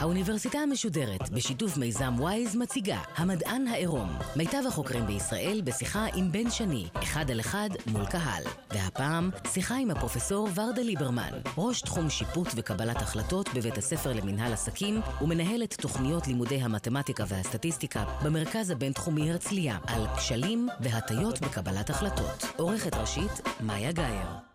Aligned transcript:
האוניברסיטה 0.00 0.58
המשודרת, 0.58 1.30
בשיתוף 1.30 1.76
מיזם 1.76 2.14
וויז, 2.18 2.56
מציגה 2.56 2.98
המדען 3.16 3.66
העירום. 3.66 4.08
מיטב 4.36 4.62
החוקרים 4.68 5.06
בישראל 5.06 5.60
בשיחה 5.64 6.06
עם 6.14 6.32
בן 6.32 6.50
שני, 6.50 6.88
אחד 6.94 7.30
על 7.30 7.40
אחד 7.40 7.68
מול 7.86 8.06
קהל. 8.06 8.42
והפעם, 8.70 9.30
שיחה 9.52 9.76
עם 9.76 9.90
הפרופסור 9.90 10.48
ורדה 10.54 10.82
ליברמן, 10.82 11.30
ראש 11.58 11.80
תחום 11.80 12.10
שיפוט 12.10 12.48
וקבלת 12.56 12.96
החלטות 12.96 13.48
בבית 13.54 13.78
הספר 13.78 14.12
למנהל 14.12 14.52
עסקים, 14.52 15.00
ומנהלת 15.22 15.80
תוכניות 15.80 16.26
לימודי 16.26 16.60
המתמטיקה 16.60 17.24
והסטטיסטיקה 17.28 18.04
במרכז 18.24 18.70
הבינתחומי 18.70 19.30
הרצליה, 19.30 19.78
על 19.86 20.06
כשלים 20.16 20.68
והטיות 20.80 21.40
בקבלת 21.40 21.90
החלטות. 21.90 22.44
עורכת 22.56 22.94
ראשית, 22.94 23.40
מאיה 23.60 23.92
גאייר. 23.92 24.49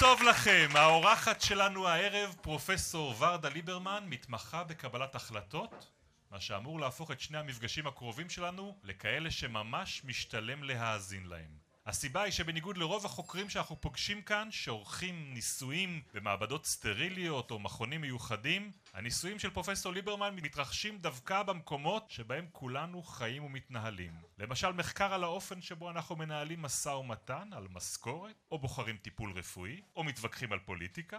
טוב 0.00 0.22
לכם, 0.22 0.68
האורחת 0.74 1.40
שלנו 1.40 1.88
הערב, 1.88 2.36
פרופסור 2.40 3.14
ורדה 3.18 3.48
ליברמן, 3.48 4.04
מתמחה 4.08 4.64
בקבלת 4.64 5.14
החלטות, 5.14 5.90
מה 6.30 6.40
שאמור 6.40 6.80
להפוך 6.80 7.10
את 7.10 7.20
שני 7.20 7.38
המפגשים 7.38 7.86
הקרובים 7.86 8.30
שלנו 8.30 8.76
לכאלה 8.82 9.30
שממש 9.30 10.04
משתלם 10.04 10.62
להאזין 10.64 11.26
להם. 11.26 11.69
הסיבה 11.90 12.22
היא 12.22 12.32
שבניגוד 12.32 12.76
לרוב 12.76 13.06
החוקרים 13.06 13.50
שאנחנו 13.50 13.80
פוגשים 13.80 14.22
כאן, 14.22 14.48
שעורכים 14.50 15.34
ניסויים 15.34 16.02
במעבדות 16.14 16.66
סטריליות 16.66 17.50
או 17.50 17.58
מכונים 17.58 18.00
מיוחדים, 18.00 18.72
הניסויים 18.92 19.38
של 19.38 19.50
פרופסור 19.50 19.92
ליברמן 19.92 20.34
מתרחשים 20.34 20.98
דווקא 20.98 21.42
במקומות 21.42 22.10
שבהם 22.10 22.46
כולנו 22.52 23.02
חיים 23.02 23.44
ומתנהלים. 23.44 24.12
למשל 24.38 24.72
מחקר 24.72 25.14
על 25.14 25.24
האופן 25.24 25.62
שבו 25.62 25.90
אנחנו 25.90 26.16
מנהלים 26.16 26.62
משא 26.62 26.88
ומתן 26.88 27.48
על 27.52 27.68
משכורת, 27.70 28.44
או 28.50 28.58
בוחרים 28.58 28.96
טיפול 28.96 29.32
רפואי, 29.32 29.80
או 29.96 30.04
מתווכחים 30.04 30.52
על 30.52 30.58
פוליטיקה, 30.58 31.18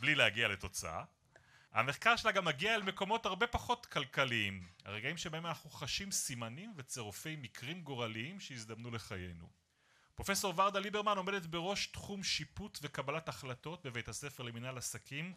בלי 0.00 0.14
להגיע 0.14 0.48
לתוצאה. 0.48 1.04
המחקר 1.72 2.16
שלה 2.16 2.32
גם 2.32 2.44
מגיע 2.44 2.74
אל 2.74 2.82
מקומות 2.82 3.26
הרבה 3.26 3.46
פחות 3.46 3.86
כלכליים, 3.86 4.68
הרגעים 4.84 5.16
שבהם 5.16 5.46
אנחנו 5.46 5.70
חשים 5.70 6.10
סימנים 6.10 6.72
וצירופי 6.76 7.36
מקרים 7.36 7.80
גורליים 7.80 8.40
שהזדמנו 8.40 8.90
לחיינו. 8.90 9.63
פרופסור 10.14 10.54
ורדה 10.56 10.78
ליברמן 10.78 11.16
עומדת 11.16 11.46
בראש 11.46 11.86
תחום 11.86 12.22
שיפוט 12.22 12.78
וקבלת 12.82 13.28
החלטות 13.28 13.86
בבית 13.86 14.08
הספר 14.08 14.42
למנהל 14.42 14.78
עסקים 14.78 15.32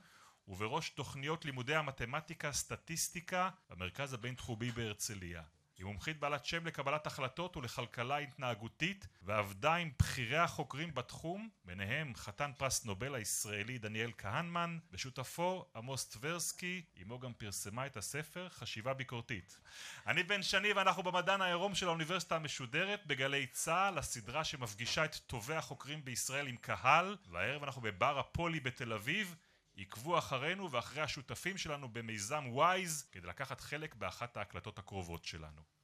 ובראש 0.48 0.90
תוכניות 0.90 1.46
לימודי 1.46 1.76
המתמטיקה 1.76 2.52
סטטיסטיקה 2.52 3.50
במרכז 3.70 4.14
הבינתחומי 4.14 4.72
בהרצליה. 4.72 5.42
היא 5.78 5.86
מומחית 5.86 6.20
בעלת 6.20 6.46
שם 6.46 6.66
לקבלת 6.66 7.08
החלטות 7.08 7.58
ולכלכלה 7.58 8.18
התנהגותית 8.18 9.08
ועבדה 9.22 9.76
עם 9.76 9.92
בכירי 10.00 10.38
החוקרים 10.38 10.94
בתחום 10.94 11.50
ביניהם 11.66 12.16
חתן 12.16 12.52
פרס 12.58 12.86
נובל 12.86 13.16
הישראלי 13.16 13.78
דניאל 13.78 14.12
כהנמן 14.18 14.78
ושותפו 14.92 15.66
עמוס 15.76 16.06
טברסקי 16.06 16.82
עמו 16.96 17.20
גם 17.20 17.34
פרסמה 17.34 17.86
את 17.86 17.98
הספר 17.98 18.50
חשיבה 18.50 18.94
ביקורתית. 18.94 19.60
אני 20.08 20.24
בן 20.24 20.44
שני 20.44 20.74
ואנחנו 20.74 21.04
במדען 21.04 21.42
העירום 21.42 21.76
של 21.76 21.88
האוניברסיטה 21.88 22.36
המשודרת 22.36 23.06
בגלי 23.06 23.48
צה"ל 23.48 23.98
הסדרה 23.98 24.44
שמפגישה 24.44 25.06
את 25.06 25.16
טובי 25.16 25.56
החוקרים 25.56 26.06
בישראל 26.06 26.48
עם 26.48 26.56
קהל 26.56 27.16
והערב 27.30 27.64
אנחנו 27.64 27.82
בבר 27.82 28.20
הפולי 28.20 28.60
בתל 28.60 28.94
אביב 28.94 29.36
עקבו 29.78 30.18
אחרינו 30.18 30.72
ואחרי 30.72 31.02
השותפים 31.02 31.58
שלנו 31.58 31.90
במיזם 31.90 32.44
וויז 32.48 33.10
כדי 33.12 33.28
לקחת 33.28 33.62
חלק 33.62 33.96
באחת 33.96 34.38
ההקלטות 34.38 34.80
הקרובות 34.80 35.26
שלנו. 35.26 35.77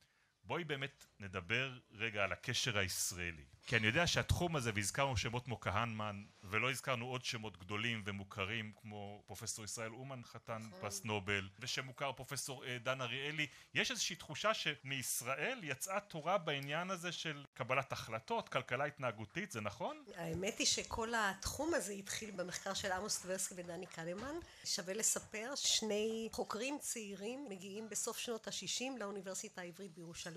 בואי 0.45 0.63
באמת 0.63 1.05
נדבר 1.19 1.77
רגע 1.91 2.23
על 2.23 2.31
הקשר 2.31 2.77
הישראלי. 2.77 3.43
כי 3.67 3.77
אני 3.77 3.87
יודע 3.87 4.07
שהתחום 4.07 4.55
הזה, 4.55 4.71
והזכרנו 4.75 5.17
שמות 5.17 5.45
כמו 5.45 5.59
כהנמן, 5.59 6.23
ולא 6.43 6.71
הזכרנו 6.71 7.05
עוד 7.05 7.25
שמות 7.25 7.57
גדולים 7.57 8.03
ומוכרים, 8.05 8.71
כמו 8.81 9.23
פרופסור 9.25 9.65
ישראל 9.65 9.91
אומן 9.91 10.23
חתן 10.23 10.57
נכון. 10.67 10.81
פרס 10.81 11.03
נובל, 11.03 11.49
ושמוכר 11.59 12.11
פרופסור 12.11 12.65
אה, 12.65 12.77
דן 12.83 13.01
אריאלי, 13.01 13.47
יש 13.73 13.91
איזושהי 13.91 14.15
תחושה 14.15 14.53
שמישראל 14.53 15.59
יצאה 15.63 15.99
תורה 15.99 16.37
בעניין 16.37 16.91
הזה 16.91 17.11
של 17.11 17.45
קבלת 17.53 17.91
החלטות, 17.91 18.49
כלכלה 18.49 18.85
התנהגותית, 18.85 19.51
זה 19.51 19.61
נכון? 19.61 20.03
האמת 20.15 20.59
היא 20.59 20.67
שכל 20.67 21.09
התחום 21.15 21.73
הזה 21.73 21.93
התחיל 21.93 22.31
במחקר 22.31 22.73
של 22.73 22.91
עמוס 22.91 23.19
טברסקי 23.19 23.55
ודני 23.57 23.85
קלמן. 23.85 24.35
שווה 24.65 24.93
לספר, 24.93 25.53
שני 25.55 26.29
חוקרים 26.31 26.77
צעירים 26.79 27.45
מגיעים 27.49 27.89
בסוף 27.89 28.17
שנות 28.17 28.47
ה-60 28.47 28.99
לאוניברסיטה 28.99 29.61
העברית 29.61 29.91
בירושלים. 29.93 30.32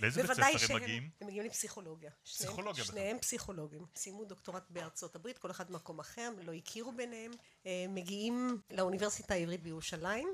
לאיזה 0.00 0.22
בית 0.22 0.58
ספר 0.58 0.74
הם 0.74 0.82
מגיעים? 0.82 1.10
הם 1.20 1.26
מגיעים 1.26 1.46
לפסיכולוגיה. 1.46 2.10
פסיכולוגיה 2.24 2.84
בכלל. 2.84 2.84
שניהם 2.84 3.18
פסיכולוגים. 3.18 3.86
סיימו 3.96 4.24
דוקטורט 4.24 4.64
בארצות 4.70 5.16
הברית, 5.16 5.38
כל 5.38 5.50
אחד 5.50 5.70
במקום 5.70 5.98
אחר, 5.98 6.30
לא 6.42 6.52
הכירו 6.52 6.92
ביניהם. 6.92 7.30
אה, 7.66 7.86
מגיעים 7.88 8.60
לאוניברסיטה 8.70 9.34
העברית 9.34 9.62
בירושלים. 9.62 10.28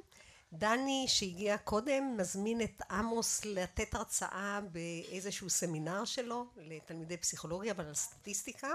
דני 0.52 1.04
שהגיע 1.08 1.58
קודם 1.58 2.16
מזמין 2.16 2.60
את 2.60 2.82
עמוס 2.90 3.44
לתת 3.44 3.94
הרצאה 3.94 4.60
באיזשהו 4.72 5.50
סמינר 5.50 6.04
שלו 6.04 6.46
לתלמידי 6.56 7.16
פסיכולוגיה 7.16 7.72
אבל 7.72 7.86
על 7.86 7.94
סטטיסטיקה 7.94 8.68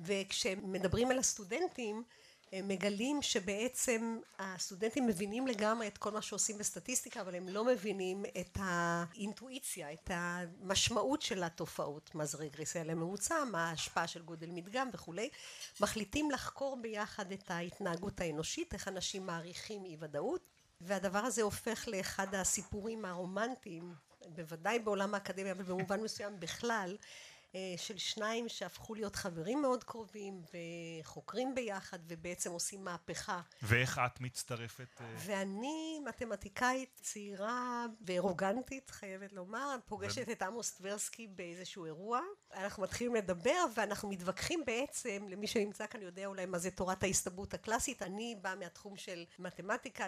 וכשמדברים 0.00 1.10
על 1.10 1.18
הסטודנטים 1.18 2.02
מגלים 2.52 3.22
שבעצם 3.22 4.18
הסטודנטים 4.38 5.06
מבינים 5.06 5.46
לגמרי 5.46 5.86
את 5.86 5.98
כל 5.98 6.10
מה 6.10 6.22
שעושים 6.22 6.58
בסטטיסטיקה 6.58 7.20
אבל 7.20 7.34
הם 7.34 7.48
לא 7.48 7.64
מבינים 7.64 8.24
את 8.40 8.58
האינטואיציה, 8.60 9.92
את 9.92 10.10
המשמעות 10.14 11.22
של 11.22 11.42
התופעות, 11.42 12.14
מה 12.14 12.24
זה 12.24 12.38
רגרסיה 12.38 12.84
לממוצע, 12.84 13.44
מה 13.44 13.70
ההשפעה 13.70 14.06
של 14.06 14.22
גודל 14.22 14.50
מדגם 14.50 14.88
וכולי, 14.92 15.28
מחליטים 15.80 16.30
לחקור 16.30 16.78
ביחד 16.82 17.32
את 17.32 17.50
ההתנהגות 17.50 18.20
האנושית, 18.20 18.74
איך 18.74 18.88
אנשים 18.88 19.26
מעריכים 19.26 19.84
אי 19.84 19.96
ודאות 20.00 20.48
והדבר 20.80 21.18
הזה 21.18 21.42
הופך 21.42 21.88
לאחד 21.88 22.34
הסיפורים 22.34 23.04
הרומנטיים, 23.04 23.94
בוודאי 24.26 24.78
בעולם 24.78 25.14
האקדמיה 25.14 25.52
אבל 25.52 25.62
במובן 25.62 26.00
מסוים 26.00 26.40
בכלל 26.40 26.96
של 27.76 27.98
שניים 27.98 28.48
שהפכו 28.48 28.94
להיות 28.94 29.16
חברים 29.16 29.62
מאוד 29.62 29.84
קרובים 29.84 30.42
וחוקרים 31.02 31.54
ביחד 31.54 31.98
ובעצם 32.08 32.50
עושים 32.50 32.84
מהפכה. 32.84 33.40
ואיך 33.62 34.00
את 34.06 34.20
מצטרפת? 34.20 34.86
אה? 35.00 35.06
ואני 35.16 36.00
מתמטיקאית 36.08 37.00
צעירה 37.02 37.86
וארוגנטית 38.06 38.90
חייבת 38.90 39.32
לומר, 39.32 39.76
פוגשת 39.86 40.28
ו... 40.28 40.32
את 40.32 40.42
עמוס 40.42 40.70
טברסקי 40.70 41.26
באיזשהו 41.26 41.84
אירוע, 41.84 42.20
אנחנו 42.54 42.82
מתחילים 42.82 43.14
לדבר 43.14 43.64
ואנחנו 43.74 44.08
מתווכחים 44.08 44.62
בעצם, 44.66 45.26
למי 45.28 45.46
שנמצא 45.46 45.86
כאן 45.86 46.02
יודע 46.02 46.26
אולי 46.26 46.46
מה 46.46 46.58
זה 46.58 46.70
תורת 46.70 47.02
ההסתברות 47.02 47.54
הקלאסית, 47.54 48.02
אני 48.02 48.36
באה 48.42 48.54
מהתחום 48.54 48.96
של 48.96 49.24
מתמטיקה 49.38 50.06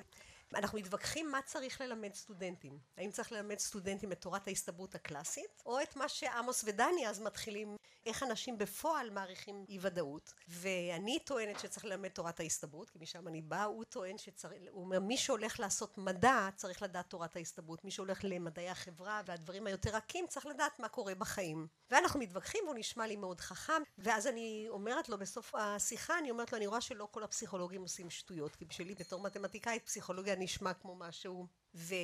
אנחנו 0.54 0.78
מתווכחים 0.78 1.30
מה 1.30 1.42
צריך 1.42 1.80
ללמד 1.80 2.14
סטודנטים. 2.14 2.78
האם 2.96 3.10
צריך 3.10 3.32
ללמד 3.32 3.58
סטודנטים 3.58 4.12
את 4.12 4.20
תורת 4.20 4.48
ההסתברות 4.48 4.94
הקלאסית, 4.94 5.62
או 5.66 5.82
את 5.82 5.96
מה 5.96 6.08
שעמוס 6.08 6.64
ודני 6.66 7.08
אז 7.08 7.20
מתחילים, 7.20 7.76
איך 8.06 8.22
אנשים 8.22 8.58
בפועל 8.58 9.10
מעריכים 9.10 9.64
אי 9.68 9.78
ודאות. 9.80 10.34
ואני 10.48 11.18
טוענת 11.18 11.60
שצריך 11.60 11.84
ללמד 11.84 12.08
תורת 12.08 12.40
ההסתברות, 12.40 12.90
כי 12.90 12.98
משם 13.00 13.28
אני 13.28 13.42
באה, 13.42 13.64
הוא 13.64 13.84
טוען 13.84 14.18
שצריך, 14.18 14.62
הוא 14.70 14.84
אומר 14.84 15.00
מי 15.00 15.16
שהולך 15.16 15.60
לעשות 15.60 15.98
מדע 15.98 16.48
צריך 16.56 16.82
לדעת 16.82 17.10
תורת 17.10 17.36
ההסתברות, 17.36 17.84
מי 17.84 17.90
שהולך 17.90 18.20
למדעי 18.22 18.68
החברה 18.68 19.22
והדברים 19.26 19.66
היותר 19.66 19.90
רכים 19.96 20.26
צריך 20.26 20.46
לדעת 20.46 20.78
מה 20.78 20.88
קורה 20.88 21.14
בחיים. 21.14 21.66
ואנחנו 21.90 22.20
מתווכחים 22.20 22.64
והוא 22.64 22.78
נשמע 22.78 23.06
לי 23.06 23.16
מאוד 23.16 23.40
חכם, 23.40 23.82
ואז 23.98 24.26
אני 24.26 24.66
אומרת 24.68 25.08
לו 25.08 25.18
בסוף 25.18 25.54
השיחה, 25.54 26.18
אני 26.18 26.30
אומרת 26.30 26.52
לו 26.52 26.58
אני 26.58 26.66
רואה 26.66 26.80
שלא 26.80 27.08
כל 27.10 27.22
הפסיכולוגים 27.22 27.82
עושים 27.82 28.10
שטויות, 28.10 28.56
כי 28.56 28.64
בשבילי 28.64 28.94
בתור 28.94 29.22
מתמטיקאית 29.22 29.86
פסיכולוגיה 29.86 30.36
נשמע 30.40 30.74
כמו 30.74 30.96
משהו 30.96 31.46
ו... 31.74 31.94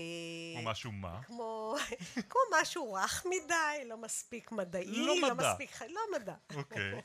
כמו 0.55 0.71
משהו 0.71 0.93
מה? 0.93 1.23
כמו, 1.23 1.77
כמו 2.31 2.41
משהו 2.61 2.93
רך 2.93 3.27
מדי, 3.27 3.85
לא 3.85 3.97
מספיק 3.97 4.53
מדעי, 4.53 4.85
לא, 4.87 5.07
לא 5.07 5.35
מדע. 5.35 5.53
מספיק, 5.53 5.83
לא 5.83 6.01
מדע. 6.15 6.35
אוקיי. 6.55 7.01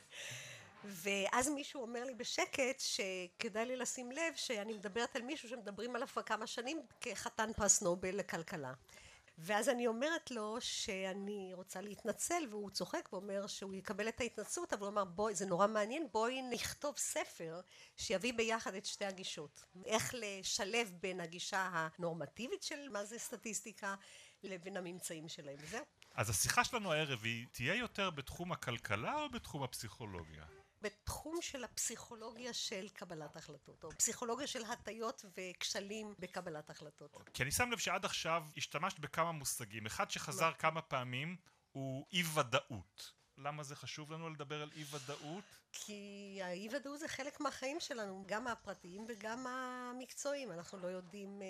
ואז 0.84 1.48
מישהו 1.48 1.82
אומר 1.82 2.04
לי 2.04 2.14
בשקט 2.14 2.78
שכדאי 2.80 3.66
לי 3.66 3.76
לשים 3.76 4.12
לב 4.12 4.34
שאני 4.36 4.72
מדברת 4.72 5.16
על 5.16 5.22
מישהו 5.22 5.48
שמדברים 5.48 5.96
עליו 5.96 6.08
כבר 6.08 6.22
כמה 6.22 6.46
שנים 6.46 6.80
כחתן 7.00 7.52
פרס 7.56 7.82
נובל 7.82 8.16
לכלכלה. 8.16 8.72
ואז 9.38 9.68
אני 9.68 9.86
אומרת 9.86 10.30
לו 10.30 10.56
שאני 10.60 11.50
רוצה 11.54 11.80
להתנצל 11.80 12.42
והוא 12.50 12.70
צוחק 12.70 13.08
ואומר 13.12 13.46
שהוא 13.46 13.74
יקבל 13.74 14.08
את 14.08 14.20
ההתנצלות 14.20 14.72
אבל 14.72 14.82
הוא 14.82 14.88
אמר 14.88 15.04
בואי 15.04 15.34
זה 15.34 15.46
נורא 15.46 15.66
מעניין 15.66 16.06
בואי 16.12 16.42
נכתוב 16.42 16.98
ספר 16.98 17.60
שיביא 17.96 18.32
ביחד 18.32 18.74
את 18.74 18.86
שתי 18.86 19.04
הגישות. 19.04 19.64
איך 19.86 20.14
לשלב 20.18 20.92
בין 21.00 21.20
הגישה 21.20 21.70
הנורמטיבית 21.72 22.62
של 22.62 22.88
מה 22.88 23.04
זה 23.04 23.18
סטטיסטיקה 23.18 23.94
לבין 24.42 24.76
הממצאים 24.76 25.28
שלהם. 25.28 25.56
וזהו. 25.60 25.84
אז 26.14 26.30
השיחה 26.30 26.64
שלנו 26.64 26.92
הערב 26.92 27.24
היא 27.24 27.46
תהיה 27.52 27.74
יותר 27.74 28.10
בתחום 28.10 28.52
הכלכלה 28.52 29.22
או 29.22 29.30
בתחום 29.30 29.62
הפסיכולוגיה? 29.62 30.44
בתחום 30.82 31.42
של 31.42 31.64
הפסיכולוגיה 31.64 32.52
של 32.52 32.88
קבלת 32.88 33.36
החלטות, 33.36 33.84
או 33.84 33.90
פסיכולוגיה 33.90 34.46
של 34.46 34.64
הטיות 34.64 35.24
וכשלים 35.36 36.14
בקבלת 36.18 36.70
החלטות. 36.70 37.30
כי 37.34 37.42
אני 37.42 37.50
שם 37.50 37.70
לב 37.70 37.78
שעד 37.78 38.04
עכשיו 38.04 38.44
השתמשת 38.56 38.98
בכמה 38.98 39.32
מושגים. 39.32 39.86
אחד 39.86 40.10
שחזר 40.10 40.52
כמה 40.58 40.82
פעמים 40.82 41.36
הוא 41.72 42.06
אי 42.12 42.22
ודאות. 42.34 43.12
למה 43.42 43.62
זה 43.62 43.76
חשוב 43.76 44.12
לנו 44.12 44.30
לדבר 44.30 44.62
על 44.62 44.70
אי 44.76 44.84
ודאות? 44.90 45.44
כי 45.72 46.40
האי 46.42 46.68
ודאות 46.76 46.98
זה 46.98 47.08
חלק 47.08 47.40
מהחיים 47.40 47.80
שלנו, 47.80 48.24
גם 48.26 48.46
הפרטיים 48.46 49.06
וגם 49.08 49.46
המקצועיים. 49.46 50.52
אנחנו 50.52 50.78
לא 50.78 50.86
יודעים 50.86 51.42
אה, 51.42 51.46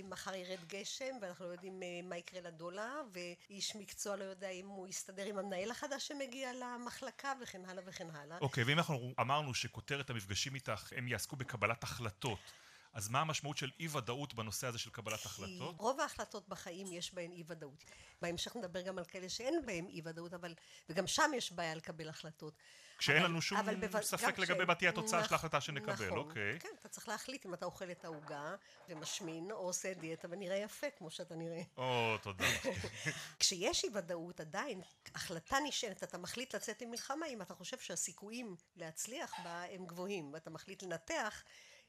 אם 0.00 0.10
מחר 0.10 0.34
ירד 0.34 0.58
גשם, 0.68 1.14
ואנחנו 1.20 1.44
לא 1.44 1.50
יודעים 1.50 1.82
אה, 1.82 1.88
מה 2.02 2.16
יקרה 2.16 2.40
לדולר, 2.40 3.02
ואיש 3.12 3.76
מקצוע 3.76 4.16
לא 4.16 4.24
יודע 4.24 4.48
אם 4.48 4.66
הוא 4.66 4.88
יסתדר 4.88 5.24
עם 5.24 5.38
המנהל 5.38 5.70
החדש 5.70 6.08
שמגיע 6.08 6.52
למחלקה, 6.52 7.32
וכן 7.40 7.64
הלאה 7.64 7.82
וכן 7.86 8.10
הלאה. 8.10 8.38
אוקיי, 8.40 8.64
ואם 8.64 8.78
אנחנו 8.78 9.14
אמרנו 9.20 9.54
שכותרת 9.54 10.10
המפגשים 10.10 10.54
איתך, 10.54 10.92
הם 10.96 11.08
יעסקו 11.08 11.36
בקבלת 11.36 11.82
החלטות. 11.82 12.38
אז 12.96 13.08
מה 13.08 13.20
המשמעות 13.20 13.56
של 13.56 13.70
אי 13.80 13.88
ודאות 13.92 14.34
בנושא 14.34 14.66
הזה 14.66 14.78
של 14.78 14.90
קבלת 14.90 15.24
החלטות? 15.24 15.76
כי 15.76 15.82
רוב 15.82 16.00
ההחלטות 16.00 16.48
בחיים 16.48 16.86
יש 16.92 17.14
בהן 17.14 17.32
אי 17.32 17.42
ודאות. 17.46 17.84
בהמשך 18.22 18.56
נדבר 18.56 18.80
גם 18.80 18.98
על 18.98 19.04
כאלה 19.04 19.28
שאין 19.28 19.66
בהן 19.66 19.86
אי 19.88 20.00
ודאות, 20.04 20.34
אבל, 20.34 20.54
וגם 20.88 21.06
שם 21.06 21.30
יש 21.36 21.52
בעיה 21.52 21.74
לקבל 21.74 22.08
החלטות. 22.08 22.54
כשאין 22.98 23.22
לנו 23.22 23.42
שום 23.42 23.58
ספק 24.02 24.38
לגבי 24.38 24.64
מה 24.64 24.74
תהיה 24.74 24.90
התוצאה 24.90 25.24
של 25.24 25.34
ההחלטה 25.34 25.60
שנקבל, 25.60 26.06
נכון, 26.06 26.18
אוקיי. 26.18 26.58
כן, 26.60 26.68
אתה 26.80 26.88
צריך 26.88 27.08
להחליט 27.08 27.46
אם 27.46 27.54
אתה 27.54 27.64
אוכל 27.64 27.90
את 27.90 28.04
העוגה 28.04 28.54
ומשמין, 28.88 29.50
או 29.50 29.56
עושה 29.56 29.94
דיאטה 29.94 30.28
ונראה 30.30 30.56
יפה 30.56 30.86
כמו 30.98 31.10
שאתה 31.10 31.34
נראה. 31.34 31.62
או, 31.76 32.18
תודה. 32.22 32.44
כשיש 33.38 33.84
אי 33.84 33.88
ודאות 33.94 34.40
עדיין, 34.40 34.82
החלטה 35.14 35.56
נשענת, 35.68 36.02
אתה 36.02 36.18
מחליט 36.18 36.54
לצאת 36.54 36.82
למלחמה 36.82 37.26
אם 37.26 37.42
אתה 37.42 37.54
חושב 37.54 37.78
שהסיכויים 37.78 38.56
להצליח 38.76 39.34
בה 39.44 39.64
הם 39.70 39.86
גבוהים, 39.86 40.32
ואתה 40.32 40.50
מחליט 40.50 40.82
לנתח 40.82 41.42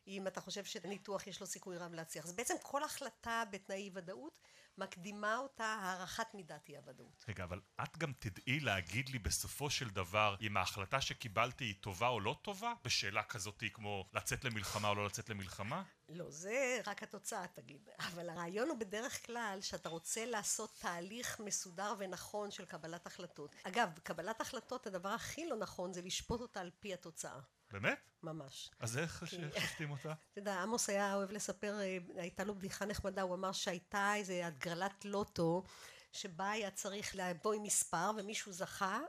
אם 0.07 0.27
אתה 0.27 0.41
חושב 0.41 0.63
שניתוח 0.63 1.27
יש 1.27 1.41
לו 1.41 1.47
סיכוי 1.47 1.77
רב 1.77 1.93
להצליח. 1.93 2.25
אז 2.25 2.33
בעצם 2.33 2.55
כל 2.61 2.83
החלטה 2.83 3.43
בתנאי 3.51 3.77
אי 3.77 3.91
ודאות 3.93 4.39
מקדימה 4.77 5.37
אותה 5.37 5.65
הערכת 5.65 6.27
מידת 6.33 6.69
אי 6.69 6.77
הוודאות. 6.77 7.25
רגע, 7.27 7.43
אבל 7.43 7.61
את 7.83 7.97
גם 7.97 8.13
תדעי 8.19 8.59
להגיד 8.59 9.09
לי 9.09 9.19
בסופו 9.19 9.69
של 9.69 9.89
דבר 9.89 10.35
אם 10.41 10.57
ההחלטה 10.57 11.01
שקיבלתי 11.01 11.63
היא 11.63 11.75
טובה 11.81 12.07
או 12.07 12.19
לא 12.19 12.35
טובה? 12.41 12.73
בשאלה 12.83 13.23
כזאת 13.23 13.63
כמו 13.73 14.09
לצאת 14.13 14.45
למלחמה 14.45 14.89
או 14.89 14.95
לא 14.95 15.05
לצאת 15.05 15.29
למלחמה? 15.29 15.83
לא, 16.09 16.31
זה 16.31 16.81
רק 16.87 17.03
התוצאה 17.03 17.47
תגיד. 17.47 17.89
אבל 17.99 18.29
הרעיון 18.29 18.69
הוא 18.69 18.77
בדרך 18.77 19.25
כלל 19.25 19.59
שאתה 19.61 19.89
רוצה 19.89 20.25
לעשות 20.25 20.77
תהליך 20.79 21.39
מסודר 21.39 21.93
ונכון 21.97 22.51
של 22.51 22.65
קבלת 22.65 23.07
החלטות. 23.07 23.55
אגב, 23.63 23.89
קבלת 24.03 24.41
החלטות, 24.41 24.87
הדבר 24.87 25.09
הכי 25.09 25.47
לא 25.47 25.55
נכון 25.55 25.93
זה 25.93 26.01
לשפוט 26.01 26.41
אותה 26.41 26.61
על 26.61 26.71
פי 26.79 26.93
התוצאה. 26.93 27.39
באמת? 27.71 27.99
ממש. 28.23 28.71
אז 28.79 28.97
איך 28.97 29.23
שופטים 29.27 29.91
אותה? 29.91 30.13
אתה 30.31 30.39
יודע, 30.39 30.61
עמוס 30.61 30.89
היה 30.89 31.15
אוהב 31.15 31.31
לספר, 31.31 31.79
אה, 31.79 31.97
הייתה 32.15 32.43
לו 32.43 32.55
בדיחה 32.55 32.85
נחמדה, 32.85 33.21
הוא 33.21 33.35
אמר 33.35 33.51
שהייתה 33.51 34.15
איזה 34.15 34.47
הגרלת 34.47 35.05
לוטו 35.05 35.63
שבה 36.11 36.51
היה 36.51 36.71
צריך 36.71 37.15
לבוא 37.15 37.53
עם 37.53 37.63
מספר 37.63 38.11
ומישהו 38.17 38.51
זכה 38.51 38.99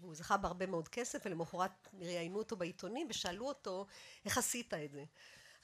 והוא 0.00 0.14
זכה 0.14 0.36
בהרבה 0.36 0.66
מאוד 0.66 0.88
כסף 0.88 1.22
ולמחרת 1.24 1.88
ראיינו 2.00 2.38
אותו 2.38 2.56
בעיתונים 2.56 3.06
ושאלו 3.10 3.48
אותו 3.48 3.86
איך 4.24 4.38
עשית 4.38 4.74
את 4.74 4.92
זה 4.92 5.04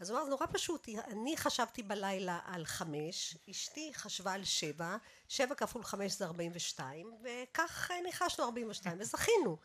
אז 0.00 0.10
הוא 0.10 0.16
אמר 0.16 0.24
זה 0.24 0.30
נורא 0.30 0.46
פשוט 0.52 0.88
אני 0.88 1.36
חשבתי 1.36 1.82
בלילה 1.82 2.38
על 2.44 2.64
חמש 2.64 3.36
אשתי 3.50 3.90
חשבה 3.94 4.32
על 4.32 4.44
שבע 4.44 4.96
שבע 5.28 5.54
כפול 5.54 5.84
חמש 5.84 6.12
זה 6.12 6.24
ארבעים 6.24 6.52
ושתיים 6.54 7.12
וכך 7.22 7.90
ניחשנו 8.04 8.44
ארבעים 8.44 8.70
ושתיים 8.70 9.00
וזכינו 9.00 9.58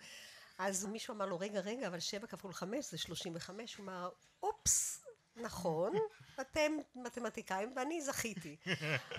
אז 0.57 0.85
מישהו 0.85 1.13
אמר 1.13 1.25
לו 1.25 1.39
רגע 1.39 1.59
רגע 1.59 1.87
אבל 1.87 1.99
שבע 1.99 2.27
כפול 2.27 2.53
חמש 2.53 2.91
זה 2.91 2.97
שלושים 2.97 3.33
וחמש 3.35 3.75
הוא 3.75 3.83
אמר 3.83 4.09
אופס 4.43 5.05
נכון 5.35 5.93
אתם 6.41 6.77
מתמטיקאים 6.95 7.73
ואני 7.75 8.01
זכיתי 8.01 8.57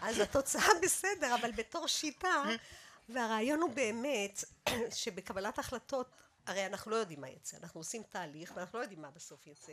אז 0.01 0.19
התוצאה 0.21 0.69
בסדר 0.83 1.35
אבל 1.35 1.53
בתור 1.53 1.87
שיטה 1.87 2.43
והרעיון 3.09 3.61
הוא 3.61 3.71
באמת 3.71 4.45
שבקבלת 5.01 5.59
החלטות 5.59 6.11
הרי 6.47 6.67
אנחנו 6.67 6.91
לא 6.91 6.97
יודעים 6.97 7.21
מה 7.21 7.29
יצא 7.29 7.57
אנחנו 7.57 7.81
עושים 7.81 8.03
תהליך 8.03 8.53
ואנחנו 8.57 8.79
לא 8.79 8.83
יודעים 8.85 9.03
מה 9.03 9.11
בסוף 9.11 9.47
יצא. 9.47 9.73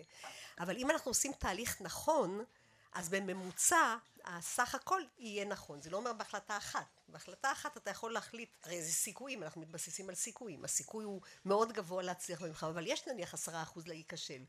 אבל 0.60 0.78
אם 0.78 0.92
אנחנו 0.92 1.12
עושים 1.12 1.32
תהליך 1.34 1.82
נכון 1.82 2.44
אז 2.94 3.10
בממוצע 3.10 3.96
הסך 4.26 4.76
הכל 4.76 5.02
יהיה 5.18 5.46
נכון 5.46 5.82
זה 5.82 5.90
לא 5.90 5.98
אומר 5.98 6.14
בהחלטה 6.14 6.58
אחת 6.58 7.02
בהחלטה 7.08 7.52
אחת 7.52 7.78
אתה 7.78 7.92
יכול 7.92 8.14
להחליט 8.14 8.50
הרי 8.64 8.84
זה 8.84 8.92
סיכויים 8.92 9.44
אנחנו 9.44 9.62
מתבססים 9.62 10.10
על 10.10 10.16
סיכויים 10.16 10.66
הסיכוי 10.66 11.06
הוא 11.06 11.22
מאוד 11.46 11.72
גבוה 11.72 12.04
להצליח 12.04 12.42
במלחמה 12.42 12.70
אבל 12.70 12.88
יש 12.88 13.08
נניח 13.08 13.34
עשרה 13.34 13.64
אחוז 13.64 13.88
להיכשל 13.88 14.44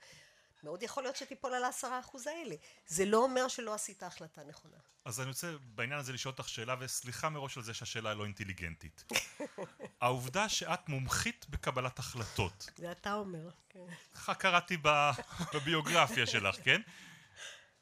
מאוד 0.63 0.83
יכול 0.83 1.03
להיות 1.03 1.17
שתיפול 1.17 1.55
על 1.55 1.65
העשרה 1.65 2.01
אחוז 2.01 2.27
האלה. 2.27 2.55
זה 2.87 3.05
לא 3.05 3.19
אומר 3.19 3.49
שלא 3.49 3.75
עשית 3.75 4.03
החלטה 4.03 4.45
נכונה. 4.45 4.77
אז 5.05 5.21
אני 5.21 5.29
רוצה 5.29 5.53
בעניין 5.63 6.01
הזה 6.01 6.13
לשאול 6.13 6.35
אותך 6.39 6.49
שאלה, 6.49 6.75
וסליחה 6.81 7.29
מראש 7.29 7.57
על 7.57 7.63
זה 7.63 7.75
שהשאלה 7.75 8.15
לא 8.15 8.25
אינטליגנטית. 8.25 9.13
העובדה 10.01 10.49
שאת 10.49 10.89
מומחית 10.89 11.47
בקבלת 11.51 11.99
החלטות. 11.99 12.71
זה 12.77 12.93
אתה 12.93 13.15
אומר, 13.15 13.51
כן. 13.69 13.87
ככה 14.15 14.35
קראתי 14.35 14.77
בביוגרפיה 15.55 16.27
שלך, 16.27 16.57
כן? 16.65 16.81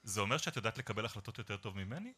זה 0.02 0.20
אומר 0.20 0.38
שאת 0.38 0.56
יודעת 0.56 0.78
לקבל 0.78 1.04
החלטות 1.04 1.38
יותר 1.38 1.56
טוב 1.56 1.76
ממני? 1.76 2.12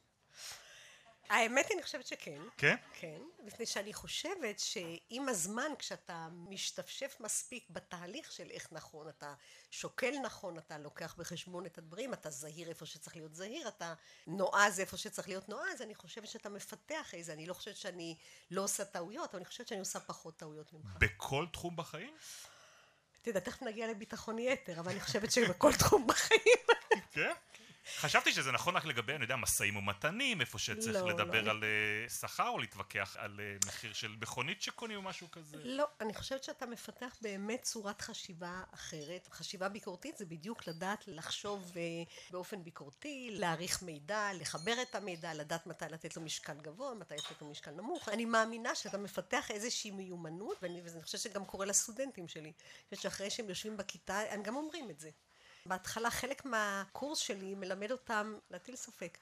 האמת 1.32 1.70
אני 1.74 1.82
חושבת 1.82 2.06
שכן. 2.06 2.42
כן? 2.56 2.76
כן, 2.92 3.22
מפני 3.44 3.66
שאני 3.66 3.92
חושבת 3.92 4.58
שעם 4.58 5.28
הזמן 5.28 5.72
כשאתה 5.78 6.28
משתפשף 6.32 7.16
מספיק 7.20 7.66
בתהליך 7.70 8.32
של 8.32 8.50
איך 8.50 8.68
נכון, 8.72 9.08
אתה 9.08 9.34
שוקל 9.70 10.14
נכון, 10.22 10.58
אתה 10.58 10.78
לוקח 10.78 11.14
בחשבון 11.18 11.66
את 11.66 11.78
הדברים, 11.78 12.12
אתה 12.12 12.30
זהיר 12.30 12.68
איפה 12.68 12.86
שצריך 12.86 13.16
להיות 13.16 13.34
זהיר, 13.34 13.68
אתה 13.68 13.94
נועז 14.26 14.80
איפה 14.80 14.96
שצריך 14.96 15.28
להיות 15.28 15.48
נועז, 15.48 15.82
אני 15.82 15.94
חושבת 15.94 16.28
שאתה 16.28 16.48
מפתח 16.48 17.14
איזה, 17.14 17.32
אני 17.32 17.46
לא 17.46 17.54
חושבת 17.54 17.76
שאני 17.76 18.16
לא 18.50 18.62
עושה 18.62 18.84
טעויות, 18.84 19.30
אבל 19.30 19.38
אני 19.38 19.46
חושבת 19.46 19.68
שאני 19.68 19.80
עושה 19.80 20.00
פחות 20.00 20.36
טעויות 20.36 20.72
ממך. 20.72 20.96
בכל 20.98 21.46
תחום 21.52 21.76
בחיים? 21.76 22.14
אתה 23.22 23.30
יודע, 23.30 23.40
תכף 23.40 23.62
נגיע 23.62 23.86
לביטחון 23.86 24.38
יתר, 24.38 24.80
אבל 24.80 24.90
אני 24.90 25.00
חושבת 25.00 25.32
שבכל 25.32 25.72
תחום 25.78 26.06
בחיים. 26.06 26.66
כן? 27.12 27.32
חשבתי 27.98 28.32
שזה 28.32 28.52
נכון 28.52 28.76
רק 28.76 28.84
לגבי, 28.84 29.14
אני 29.14 29.22
יודע, 29.22 29.36
משאים 29.36 29.76
ומתנים, 29.76 30.40
איפה 30.40 30.58
שצריך 30.58 30.96
לא, 30.96 31.08
לדבר 31.08 31.42
לא. 31.42 31.50
על 31.50 31.60
uh, 32.06 32.12
שכר 32.12 32.48
או 32.48 32.58
להתווכח 32.58 33.16
על 33.18 33.40
uh, 33.40 33.66
מחיר 33.66 33.92
של 33.92 34.16
מכונית 34.20 34.62
שקונים 34.62 34.96
או 34.96 35.02
משהו 35.02 35.30
כזה. 35.30 35.56
לא, 35.64 35.84
אני 36.00 36.14
חושבת 36.14 36.44
שאתה 36.44 36.66
מפתח 36.66 37.16
באמת 37.22 37.62
צורת 37.62 38.00
חשיבה 38.00 38.62
אחרת. 38.74 39.28
חשיבה 39.32 39.68
ביקורתית 39.68 40.16
זה 40.16 40.24
בדיוק 40.24 40.66
לדעת 40.66 41.04
לחשוב 41.06 41.70
uh, 41.70 41.76
באופן 42.30 42.64
ביקורתי, 42.64 43.28
להעריך 43.32 43.82
מידע, 43.82 44.28
לחבר 44.34 44.82
את 44.82 44.94
המידע, 44.94 45.34
לדעת 45.34 45.66
מתי 45.66 45.84
לתת 45.90 46.16
לו 46.16 46.22
משקל 46.22 46.60
גבוה, 46.60 46.94
מתי 46.94 47.14
לתת 47.14 47.42
לו 47.42 47.50
משקל 47.50 47.70
נמוך. 47.70 48.08
אני 48.08 48.24
מאמינה 48.24 48.74
שאתה 48.74 48.98
מפתח 48.98 49.50
איזושהי 49.50 49.90
מיומנות, 49.90 50.56
ואני, 50.62 50.82
ואני 50.84 51.02
חושבת 51.02 51.20
שגם 51.20 51.44
קורה 51.44 51.66
לסטודנטים 51.66 52.28
שלי. 52.28 52.42
אני 52.42 52.52
חושבת 52.84 53.00
שאחרי 53.00 53.30
שהם 53.30 53.48
יושבים 53.48 53.76
בכיתה, 53.76 54.20
הם 54.30 54.42
גם 54.42 54.56
אומרים 54.56 54.90
את 54.90 55.00
זה. 55.00 55.10
בהתחלה 55.66 56.10
חלק 56.10 56.44
מהקורס 56.44 57.18
שלי 57.18 57.54
מלמד 57.54 57.92
אותם 57.92 58.34
להטיל 58.50 58.76
ספק. 58.76 59.18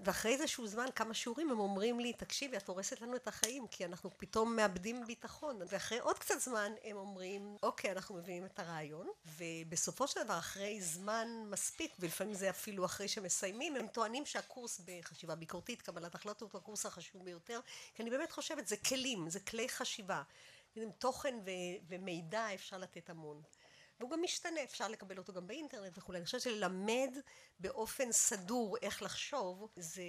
ואחרי 0.00 0.32
איזשהו 0.32 0.66
זמן, 0.66 0.86
כמה 0.94 1.14
שיעורים, 1.14 1.50
הם 1.50 1.60
אומרים 1.60 2.00
לי, 2.00 2.12
תקשיבי, 2.12 2.56
את 2.56 2.68
הורסת 2.68 3.00
לנו 3.00 3.16
את 3.16 3.28
החיים, 3.28 3.66
כי 3.66 3.84
אנחנו 3.84 4.10
פתאום 4.16 4.56
מאבדים 4.56 5.06
ביטחון. 5.06 5.60
ואחרי 5.68 5.98
עוד 5.98 6.18
קצת 6.18 6.40
זמן, 6.40 6.72
הם 6.84 6.96
אומרים, 6.96 7.56
אוקיי, 7.62 7.92
אנחנו 7.92 8.14
מביאים 8.14 8.44
את 8.44 8.58
הרעיון, 8.58 9.08
ובסופו 9.38 10.06
של 10.06 10.24
דבר, 10.24 10.38
אחרי 10.38 10.80
זמן 10.80 11.28
מספיק, 11.50 11.92
ולפעמים 11.98 12.34
זה 12.34 12.50
אפילו 12.50 12.84
אחרי 12.84 13.08
שמסיימים, 13.08 13.76
הם 13.76 13.86
טוענים 13.86 14.26
שהקורס 14.26 14.80
בחשיבה 14.84 15.34
ביקורתית, 15.34 15.82
קבלת 15.82 16.14
החלטות, 16.14 16.52
הוא 16.52 16.60
הקורס 16.60 16.86
החשוב 16.86 17.24
ביותר, 17.24 17.60
כי 17.94 18.02
אני 18.02 18.10
באמת 18.10 18.32
חושבת, 18.32 18.66
זה 18.66 18.76
כלים, 18.76 19.30
זה 19.30 19.40
כלי 19.40 19.68
חשיבה. 19.68 20.22
תוכן 20.98 21.34
ו- 21.44 21.50
ומידע 21.88 22.54
אפשר 22.54 22.78
לתת 22.78 23.10
המון. 23.10 23.42
והוא 24.00 24.10
גם 24.10 24.22
משתנה, 24.22 24.62
אפשר 24.64 24.88
לקבל 24.88 25.18
אותו 25.18 25.32
גם 25.32 25.46
באינטרנט 25.46 25.98
וכולי. 25.98 26.18
אני 26.18 26.24
חושבת 26.24 26.40
שללמד 26.40 27.18
באופן 27.60 28.12
סדור 28.12 28.76
איך 28.82 29.02
לחשוב, 29.02 29.68
זה 29.76 30.02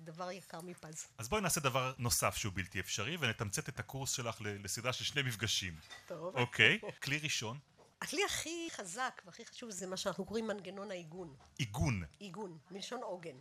דבר 0.00 0.30
יקר 0.30 0.60
מפז. 0.60 1.06
אז 1.18 1.28
בואי 1.28 1.42
נעשה 1.42 1.60
דבר 1.60 1.92
נוסף 1.98 2.36
שהוא 2.36 2.52
בלתי 2.54 2.80
אפשרי, 2.80 3.16
ונתמצת 3.20 3.68
את 3.68 3.78
הקורס 3.80 4.12
שלך 4.12 4.36
לסדרה 4.40 4.92
של 4.92 5.04
שני 5.04 5.22
מפגשים. 5.22 5.76
טוב. 6.06 6.36
אוקיי, 6.36 6.78
כלי 7.04 7.18
ראשון. 7.18 7.58
הכלי 8.02 8.24
הכי 8.24 8.68
חזק 8.70 9.22
והכי 9.24 9.46
חשוב 9.46 9.70
זה 9.70 9.86
מה 9.86 9.96
שאנחנו 9.96 10.24
קוראים 10.24 10.46
מנגנון 10.46 10.90
העיגון. 10.90 11.34
עיגון. 11.58 12.04
עיגון, 12.18 12.58
מלשון 12.70 13.02
עוגן. 13.02 13.36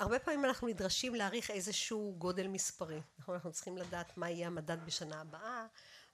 הרבה 0.00 0.18
פעמים 0.18 0.44
אנחנו 0.44 0.68
נדרשים 0.68 1.14
להעריך 1.14 1.50
איזשהו 1.50 2.14
גודל 2.18 2.46
מספרי. 2.48 3.00
נכון? 3.18 3.34
אנחנו 3.34 3.52
צריכים 3.52 3.78
לדעת 3.78 4.16
מה 4.16 4.30
יהיה 4.30 4.46
המדד 4.46 4.86
בשנה 4.86 5.20
הבאה, 5.20 5.66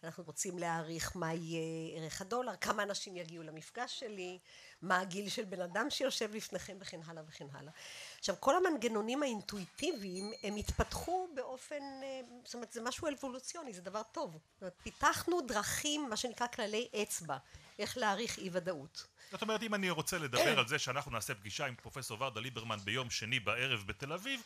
אנחנו 0.05 0.25
רוצים 0.25 0.59
להעריך 0.59 1.16
מה 1.16 1.35
יהיה 1.35 1.97
ערך 1.97 2.21
הדולר, 2.21 2.57
כמה 2.57 2.83
אנשים 2.83 3.16
יגיעו 3.16 3.43
למפגש 3.43 4.00
שלי, 4.00 4.38
מה 4.83 5.00
הגיל 5.00 5.28
של 5.28 5.45
בן 5.45 5.61
אדם 5.61 5.90
שיושב 5.90 6.35
לפניכם 6.35 6.76
וכן 6.81 7.00
הלאה 7.07 7.23
וכן 7.28 7.47
הלאה. 7.52 7.73
עכשיו 8.19 8.37
כל 8.40 8.57
המנגנונים 8.57 9.23
האינטואיטיביים 9.23 10.33
הם 10.43 10.57
התפתחו 10.57 11.28
באופן, 11.35 11.83
אה, 12.02 12.21
זאת 12.45 12.55
אומרת 12.55 12.73
זה 12.73 12.83
משהו 12.83 13.09
אבולוציוני, 13.09 13.73
זה 13.73 13.83
דבר 13.83 14.02
טוב. 14.12 14.33
זאת 14.33 14.61
אומרת, 14.61 14.75
פיתחנו 14.83 15.40
דרכים, 15.40 16.09
מה 16.09 16.16
שנקרא 16.16 16.47
כללי 16.47 16.88
אצבע, 17.02 17.37
איך 17.78 17.99
להעריך 17.99 18.38
אי 18.38 18.49
ודאות. 18.52 19.07
זאת 19.30 19.42
אומרת, 19.42 19.62
אם 19.62 19.75
אני 19.75 19.90
רוצה 19.90 20.18
לדבר 20.18 20.59
על 20.59 20.68
זה 20.68 20.78
שאנחנו 20.78 21.11
נעשה 21.11 21.35
פגישה 21.35 21.66
עם 21.66 21.75
פרופסור 21.75 22.23
ורדה 22.23 22.40
ליברמן 22.40 22.78
ביום 22.85 23.11
שני 23.11 23.40
בערב 23.40 23.85
בתל 23.87 24.12
אביב, 24.12 24.40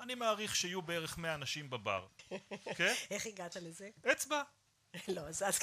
אני 0.00 0.14
מעריך 0.14 0.56
שיהיו 0.56 0.82
בערך 0.82 1.18
100 1.18 1.34
אנשים 1.34 1.70
בבר. 1.70 2.06
כן? 2.76 2.94
איך 3.10 3.26
הגעת 3.26 3.56
לזה? 3.56 3.88
אצבע. 4.12 4.42
לא, 5.08 5.20
אז, 5.20 5.42
אז, 5.42 5.58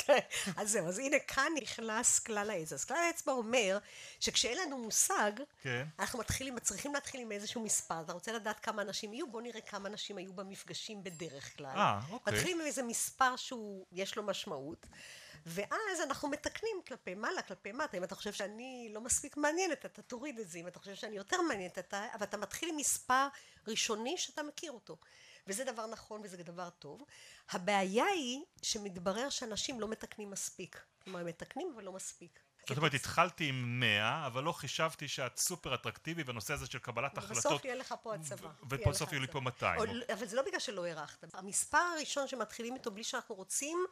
אז 0.57 0.69
זהו, 0.71 0.87
אז 0.87 0.99
הנה 0.99 1.19
כאן 1.19 1.51
נכנס 1.61 2.19
כלל 2.19 2.49
האצבע. 2.49 2.75
אז 2.75 2.85
כלל 2.85 2.97
האצבע 2.97 3.33
אומר 3.33 3.77
שכשאין 4.19 4.57
לנו 4.57 4.77
מושג, 4.77 5.31
כן. 5.61 5.87
אנחנו 5.99 6.19
מתחילים, 6.19 6.59
צריכים 6.59 6.93
להתחיל 6.93 7.21
עם 7.21 7.31
איזשהו 7.31 7.63
מספר. 7.63 8.01
אתה 8.01 8.13
רוצה 8.13 8.31
לדעת 8.31 8.59
כמה 8.59 8.81
אנשים 8.81 9.13
יהיו? 9.13 9.27
בוא 9.31 9.41
נראה 9.41 9.61
כמה 9.61 9.89
אנשים 9.89 10.17
היו 10.17 10.33
במפגשים 10.33 11.03
בדרך 11.03 11.57
כלל. 11.57 11.75
אה, 11.75 11.99
אוקיי. 12.09 12.33
מתחילים 12.33 12.61
עם 12.61 12.65
איזה 12.67 12.83
מספר 12.83 13.35
שהוא, 13.35 13.85
יש 13.91 14.15
לו 14.15 14.23
משמעות. 14.23 14.85
ואז 15.45 16.01
אנחנו 16.03 16.29
מתקנים 16.29 16.81
כלפי 16.87 17.15
מעלה, 17.15 17.41
כלפי 17.41 17.71
מטה. 17.71 17.97
אם 17.97 18.03
אתה 18.03 18.15
חושב 18.15 18.33
שאני 18.33 18.89
לא 18.93 19.01
מספיק 19.01 19.37
מעניינת, 19.37 19.85
אתה 19.85 20.01
תוריד 20.01 20.39
את 20.39 20.49
זה. 20.49 20.59
אם 20.59 20.67
אתה 20.67 20.79
חושב 20.79 20.95
שאני 20.95 21.15
יותר 21.15 21.41
מעניינת, 21.41 21.79
אתה... 21.79 22.07
אבל 22.13 22.23
אתה 22.23 22.37
מתחיל 22.37 22.69
עם 22.69 22.77
מספר 22.77 23.27
ראשוני 23.67 24.17
שאתה 24.17 24.43
מכיר 24.43 24.71
אותו. 24.71 24.97
וזה 25.47 25.63
דבר 25.63 25.87
נכון 25.87 26.21
וזה 26.23 26.37
דבר 26.37 26.69
טוב. 26.69 27.03
הבעיה 27.49 28.05
היא 28.05 28.41
שמתברר 28.61 29.29
שאנשים 29.29 29.79
לא 29.79 29.87
מתקנים 29.87 30.31
מספיק. 30.31 30.83
כלומר, 31.03 31.19
הם 31.19 31.25
מתקנים 31.25 31.71
אבל 31.75 31.83
לא 31.83 31.91
מספיק. 31.91 32.39
זאת 32.69 32.77
אומרת, 32.77 32.93
התחלתי 32.93 33.45
עם 33.45 33.79
100, 33.79 34.27
אבל 34.27 34.43
לא 34.43 34.51
חישבתי 34.51 35.07
שאת 35.07 35.37
סופר 35.37 35.75
אטרקטיבי 35.75 36.23
בנושא 36.23 36.53
הזה 36.53 36.65
של 36.65 36.79
קבלת 36.79 37.17
החלטות. 37.17 37.45
ובסוף 37.45 37.65
יהיה 37.65 37.75
לך 37.75 37.95
פה 38.01 38.15
הצבא. 38.15 38.49
ובסוף 38.69 39.11
יהיו 39.11 39.21
לי 39.21 39.27
פה 39.27 39.39
200. 39.39 39.81
אבל 40.13 40.25
זה 40.25 40.35
לא 40.35 40.41
בגלל 40.41 40.59
שלא 40.59 40.85
הערכת. 40.85 41.35
המספר 41.35 41.77
הראשון 41.77 42.27
שמתחילים 42.27 42.73
איתו 42.73 42.91
בלי 42.91 43.03
שאנחנו 43.03 43.35
רוצים, 43.35 43.85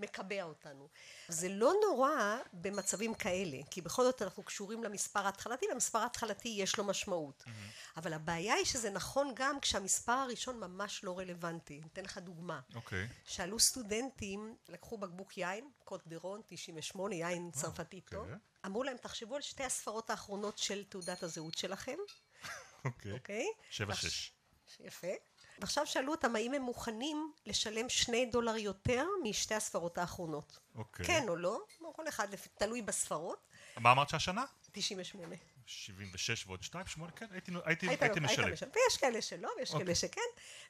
מקבע 0.00 0.42
אותנו. 0.42 0.88
זה 1.28 1.48
לא 1.48 1.72
נורא 1.88 2.36
במצבים 2.52 3.14
כאלה, 3.14 3.56
כי 3.70 3.80
בכל 3.80 4.02
זאת 4.02 4.22
אנחנו 4.22 4.42
קשורים 4.42 4.84
למספר 4.84 5.20
ההתחלתי, 5.20 5.66
למספר 5.72 5.98
ההתחלתי 5.98 6.48
יש 6.48 6.78
לו 6.78 6.84
משמעות. 6.84 7.44
Mm-hmm. 7.46 7.96
אבל 7.96 8.12
הבעיה 8.12 8.54
היא 8.54 8.64
שזה 8.64 8.90
נכון 8.90 9.32
גם 9.34 9.60
כשהמספר 9.60 10.12
הראשון 10.12 10.60
ממש 10.60 11.04
לא 11.04 11.18
רלוונטי. 11.18 11.78
אני 11.78 11.88
אתן 11.92 12.04
לך 12.04 12.18
דוגמה. 12.18 12.60
אוקיי. 12.74 13.04
Okay. 13.04 13.30
שאלו 13.30 13.60
סטודנטים, 13.60 14.56
לקחו 14.68 14.98
בקבוק 14.98 15.38
יין, 15.38 15.70
קוט 15.84 16.06
דרון, 16.06 16.40
98, 16.46 17.14
יין 17.14 17.50
oh, 17.52 17.60
צרפתי 17.60 18.00
okay. 18.06 18.10
טוב. 18.10 18.28
אמרו 18.66 18.82
להם, 18.82 18.96
תחשבו 18.96 19.36
על 19.36 19.42
שתי 19.42 19.64
הספרות 19.64 20.10
האחרונות 20.10 20.58
של 20.58 20.84
תעודת 20.84 21.22
הזהות 21.22 21.58
שלכם. 21.58 21.98
אוקיי. 22.84 23.12
אוקיי? 23.12 23.46
שבע 23.70 23.94
שש. 23.94 24.32
יפה. 24.80 25.08
ועכשיו 25.58 25.86
שאלו 25.86 26.12
אותם 26.12 26.36
האם 26.36 26.54
הם 26.54 26.62
מוכנים 26.62 27.32
לשלם 27.46 27.88
שני 27.88 28.26
דולר 28.26 28.56
יותר 28.56 29.06
משתי 29.22 29.54
הספרות 29.54 29.98
האחרונות. 29.98 30.58
אוקיי. 30.74 31.06
כן 31.06 31.28
או 31.28 31.36
לא, 31.36 31.60
כל 31.92 32.08
אחד 32.08 32.28
תלוי 32.58 32.82
בספרות. 32.82 33.48
מה 33.76 33.92
אמרת 33.92 34.08
שהשנה? 34.08 34.44
98. 34.72 35.36
76 35.66 36.46
ועוד 36.46 36.62
2, 36.62 36.86
8, 36.86 37.12
כן, 37.12 37.26
הייתי, 37.30 37.52
הייתי, 37.64 37.88
הייתי, 37.88 38.04
הייתי 38.04 38.20
משלם. 38.20 38.52
משלם. 38.52 38.68
ויש 38.74 38.96
כאלה 38.96 39.22
שלא, 39.22 39.50
ויש 39.58 39.70
okay. 39.70 39.72
כאלה 39.72 39.82
אוקיי. 39.82 39.94
שכן. 39.94 40.20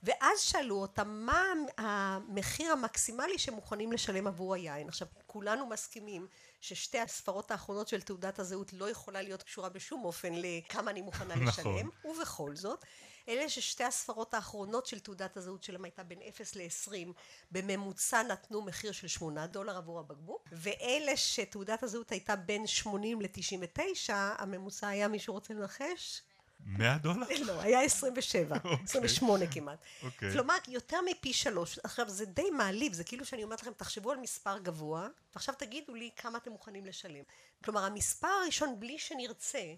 ואז 0.03 0.41
שאלו 0.41 0.76
אותם 0.76 1.09
מה 1.09 1.43
המחיר 1.79 2.73
המקסימלי 2.73 3.38
שמוכנים 3.38 3.93
לשלם 3.93 4.26
עבור 4.26 4.55
היין. 4.55 4.88
עכשיו, 4.88 5.09
כולנו 5.35 5.67
מסכימים 5.67 6.26
ששתי 6.61 6.99
הספרות 6.99 7.50
האחרונות 7.50 7.88
של 7.88 8.03
תעודת 8.03 8.38
הזהות 8.38 8.73
לא 8.73 8.91
יכולה 8.91 9.23
להיות 9.23 9.43
קשורה 9.43 9.69
בשום 9.69 10.05
אופן 10.05 10.33
לכמה 10.35 10.91
אני 10.91 11.00
מוכנה 11.00 11.35
לשלם, 11.37 11.88
נכון. 11.88 11.91
ובכל 12.05 12.57
זאת, 12.57 12.85
אלה 13.29 13.49
ששתי 13.49 13.85
הספרות 13.85 14.35
האחרונות 14.35 14.87
של 14.87 15.00
תעודת 15.00 15.37
הזהות 15.37 15.62
שלהם 15.62 15.85
הייתה 15.85 16.03
בין 16.03 16.19
0 16.29 16.57
ל-20, 16.57 17.12
בממוצע 17.50 18.23
נתנו 18.23 18.62
מחיר 18.62 18.93
של 18.93 19.09
8 19.09 19.47
דולר 19.47 19.76
עבור 19.76 20.00
הבקבוק, 20.00 20.49
ואלה 20.53 21.17
שתעודת 21.17 21.83
הזהות 21.83 22.11
הייתה 22.11 22.37
בין 22.37 22.67
80 22.67 23.21
ל-99, 23.21 24.11
הממוצע 24.12 24.88
היה, 24.88 25.09
מישהו 25.09 25.35
רוצה 25.35 25.55
לנחש? 25.55 26.23
100 26.66 26.99
דולר? 26.99 27.26
לא, 27.47 27.61
היה 27.61 27.80
27, 27.80 28.56
okay. 28.56 28.68
28 28.85 29.47
כמעט. 29.47 29.78
Okay. 29.83 30.04
אוקיי. 30.04 30.33
כלומר, 30.33 30.54
יותר 30.68 30.99
מפי 31.11 31.33
שלוש. 31.33 31.78
עכשיו, 31.78 32.09
זה 32.09 32.25
די 32.26 32.50
מעליב, 32.50 32.92
זה 32.92 33.04
כאילו 33.04 33.25
שאני 33.25 33.44
אומרת 33.44 33.62
לכם, 33.62 33.73
תחשבו 33.76 34.12
על 34.12 34.18
מספר 34.18 34.59
גבוה, 34.59 35.09
ועכשיו 35.35 35.54
תגידו 35.59 35.94
לי 35.94 36.11
כמה 36.16 36.38
אתם 36.38 36.50
מוכנים 36.50 36.87
לשלם. 36.87 37.25
כלומר, 37.64 37.85
המספר 37.85 38.28
הראשון, 38.28 38.80
בלי 38.80 38.99
שנרצה, 38.99 39.75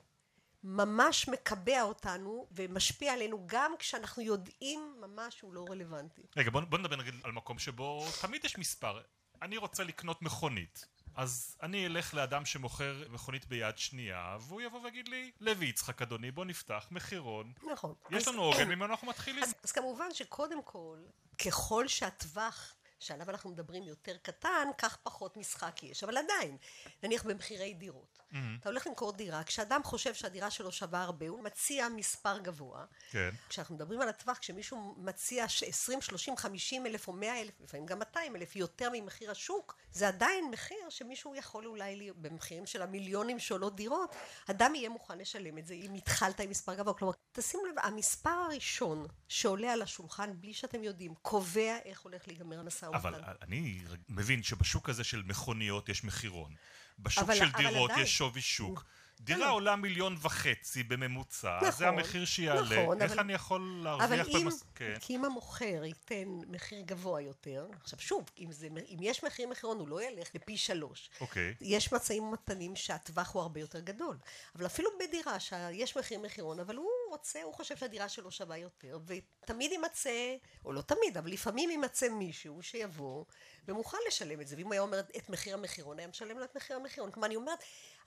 ממש 0.64 1.28
מקבע 1.28 1.82
אותנו 1.82 2.46
ומשפיע 2.52 3.12
עלינו 3.12 3.42
גם 3.46 3.72
כשאנחנו 3.78 4.22
יודעים 4.22 4.96
ממש 5.00 5.38
שהוא 5.38 5.54
לא 5.54 5.64
רלוונטי. 5.70 6.22
רגע, 6.36 6.50
בוא, 6.50 6.60
בוא 6.60 6.78
נדבר 6.78 6.96
נגיד 6.96 7.14
על 7.24 7.32
מקום 7.32 7.58
שבו 7.58 8.06
תמיד 8.20 8.44
יש 8.44 8.58
מספר. 8.58 9.00
אני 9.42 9.56
רוצה 9.56 9.84
לקנות 9.84 10.22
מכונית. 10.22 10.86
אז 11.16 11.56
אני 11.62 11.86
אלך 11.86 12.14
לאדם 12.14 12.44
שמוכר 12.44 13.02
מכונית 13.10 13.46
ביד 13.46 13.78
שנייה, 13.78 14.36
והוא 14.40 14.60
יבוא 14.60 14.80
ויגיד 14.80 15.08
לי, 15.08 15.30
לוי 15.40 15.66
יצחק 15.66 16.02
אדוני, 16.02 16.30
בוא 16.30 16.44
נפתח, 16.44 16.88
מחירון. 16.90 17.52
נכון. 17.72 17.94
יש 18.10 18.28
לנו 18.28 18.42
עוגן 18.42 18.68
ממנו 18.68 18.84
אנחנו 18.84 19.06
מתחילים. 19.06 19.42
אז, 19.42 19.54
אז 19.64 19.72
כמובן 19.72 20.14
שקודם 20.14 20.62
כל, 20.62 20.98
ככל 21.46 21.88
שהטווח 21.88 22.74
שעליו 23.00 23.30
אנחנו 23.30 23.50
מדברים 23.50 23.82
יותר 23.82 24.16
קטן, 24.16 24.68
כך 24.78 24.96
פחות 25.02 25.36
משחק 25.36 25.82
יש. 25.82 26.04
אבל 26.04 26.16
עדיין, 26.16 26.56
נניח 27.02 27.24
במחירי 27.24 27.74
דירות. 27.74 28.18
Mm-hmm. 28.18 28.36
אתה 28.60 28.68
הולך 28.68 28.86
למכור 28.86 29.12
דירה, 29.12 29.44
כשאדם 29.44 29.80
חושב 29.84 30.14
שהדירה 30.14 30.50
שלו 30.50 30.72
שווה 30.72 31.02
הרבה, 31.02 31.28
הוא 31.28 31.42
מציע 31.42 31.88
מספר 31.88 32.38
גבוה. 32.38 32.84
כן. 33.10 33.30
כשאנחנו 33.48 33.74
מדברים 33.74 34.00
על 34.00 34.08
הטווח, 34.08 34.38
כשמישהו 34.38 34.94
מציע 34.98 35.44
20, 35.44 36.00
30, 36.00 36.36
50 36.36 36.86
אלף 36.86 37.08
או 37.08 37.12
100 37.12 37.40
אלף, 37.40 37.60
לפעמים 37.60 37.86
גם 37.86 37.98
200 37.98 38.36
אלף, 38.36 38.56
יותר 38.56 38.88
ממחיר 38.92 39.30
השוק, 39.30 39.76
זה 39.92 40.08
עדיין 40.08 40.50
מחיר 40.50 40.90
שמישהו 40.90 41.34
יכול 41.34 41.66
אולי, 41.66 42.10
במחירים 42.16 42.66
של 42.66 42.82
המיליונים 42.82 43.38
שעולות 43.38 43.76
דירות, 43.76 44.14
אדם 44.50 44.74
יהיה 44.74 44.88
מוכן 44.88 45.18
לשלם 45.18 45.58
את 45.58 45.66
זה 45.66 45.74
אם 45.74 45.94
התחלת 45.94 46.40
עם 46.40 46.50
מספר 46.50 46.74
גבוה. 46.74 46.94
כלומר, 46.94 47.14
תשימו 47.36 47.66
לב, 47.66 47.74
המספר 47.82 48.30
הראשון 48.30 49.06
שעולה 49.28 49.72
על 49.72 49.82
השולחן, 49.82 50.30
בלי 50.40 50.54
שאתם 50.54 50.84
יודעים, 50.84 51.14
קובע 51.22 51.76
איך 51.84 52.00
הולך 52.00 52.28
להיגמר 52.28 52.60
המשא 52.60 52.86
ומתן. 52.86 52.98
אבל 52.98 53.22
אני 53.42 53.82
מבין 54.08 54.42
שבשוק 54.42 54.88
הזה 54.88 55.04
של 55.04 55.22
מכוניות 55.22 55.88
יש 55.88 56.04
מחירון. 56.04 56.54
בשוק 56.98 57.24
אבל, 57.24 57.34
של 57.34 57.52
דירות 57.56 57.90
יש 57.96 58.18
שווי 58.18 58.40
שוק. 58.40 58.84
דירה 59.20 59.46
לא. 59.46 59.52
עולה 59.52 59.76
מיליון 59.76 60.16
וחצי 60.22 60.82
בממוצע, 60.82 61.56
נכון, 61.56 61.70
זה 61.70 61.88
המחיר 61.88 62.24
שיעלה, 62.24 62.82
נכון, 62.82 63.02
איך 63.02 63.12
אבל, 63.12 63.20
אני 63.20 63.32
יכול 63.32 63.80
להרוויח 63.84 64.28
אבל 64.28 64.40
במס... 64.40 64.64
כן. 64.74 64.94
כי 65.00 65.16
אם 65.16 65.24
המוכר 65.24 65.84
ייתן 65.84 66.28
מחיר 66.48 66.80
גבוה 66.80 67.20
יותר, 67.20 67.68
עכשיו 67.80 68.00
שוב, 68.00 68.30
אם, 68.38 68.52
זה, 68.52 68.66
אם 68.66 68.98
יש 69.00 69.24
מחיר 69.24 69.48
מחירון 69.48 69.78
הוא 69.78 69.88
לא 69.88 70.02
ילך 70.02 70.28
לפי 70.34 70.56
שלוש. 70.56 71.10
אוקיי. 71.20 71.54
יש 71.60 71.92
מצעים 71.92 72.22
ומתנים 72.22 72.76
שהטווח 72.76 73.34
הוא 73.34 73.42
הרבה 73.42 73.60
יותר 73.60 73.80
גדול. 73.80 74.18
אבל 74.54 74.66
אפילו 74.66 74.90
בדירה 75.00 75.40
שיש 75.40 75.96
מחיר 75.96 76.20
מחירון, 76.20 76.60
אבל 76.60 76.76
הוא 76.76 76.90
רוצה, 77.10 77.42
הוא 77.42 77.54
חושב 77.54 77.76
שהדירה 77.76 78.08
שלו 78.08 78.30
שווה 78.30 78.56
יותר, 78.56 78.98
ותמיד 79.06 79.72
יימצא, 79.72 80.36
או 80.64 80.72
לא 80.72 80.80
תמיד, 80.80 81.16
אבל 81.18 81.30
לפעמים 81.30 81.70
יימצא 81.70 82.08
מישהו 82.08 82.62
שיבוא 82.62 83.24
ומוכן 83.68 83.98
לשלם 84.08 84.40
את 84.40 84.48
זה, 84.48 84.56
ואם 84.56 84.66
הוא 84.66 84.72
היה 84.72 84.82
אומר 84.82 85.00
את 85.00 85.28
מחיר 85.28 85.54
המחירון, 85.54 85.98
היה 85.98 86.08
משלם 86.08 86.38
לו 86.38 86.44
את 86.44 86.56
מחיר 86.56 86.76
המחירון. 86.76 87.10
כלומר, 87.10 87.26
אני 87.26 87.36
אומרת, 87.36 87.58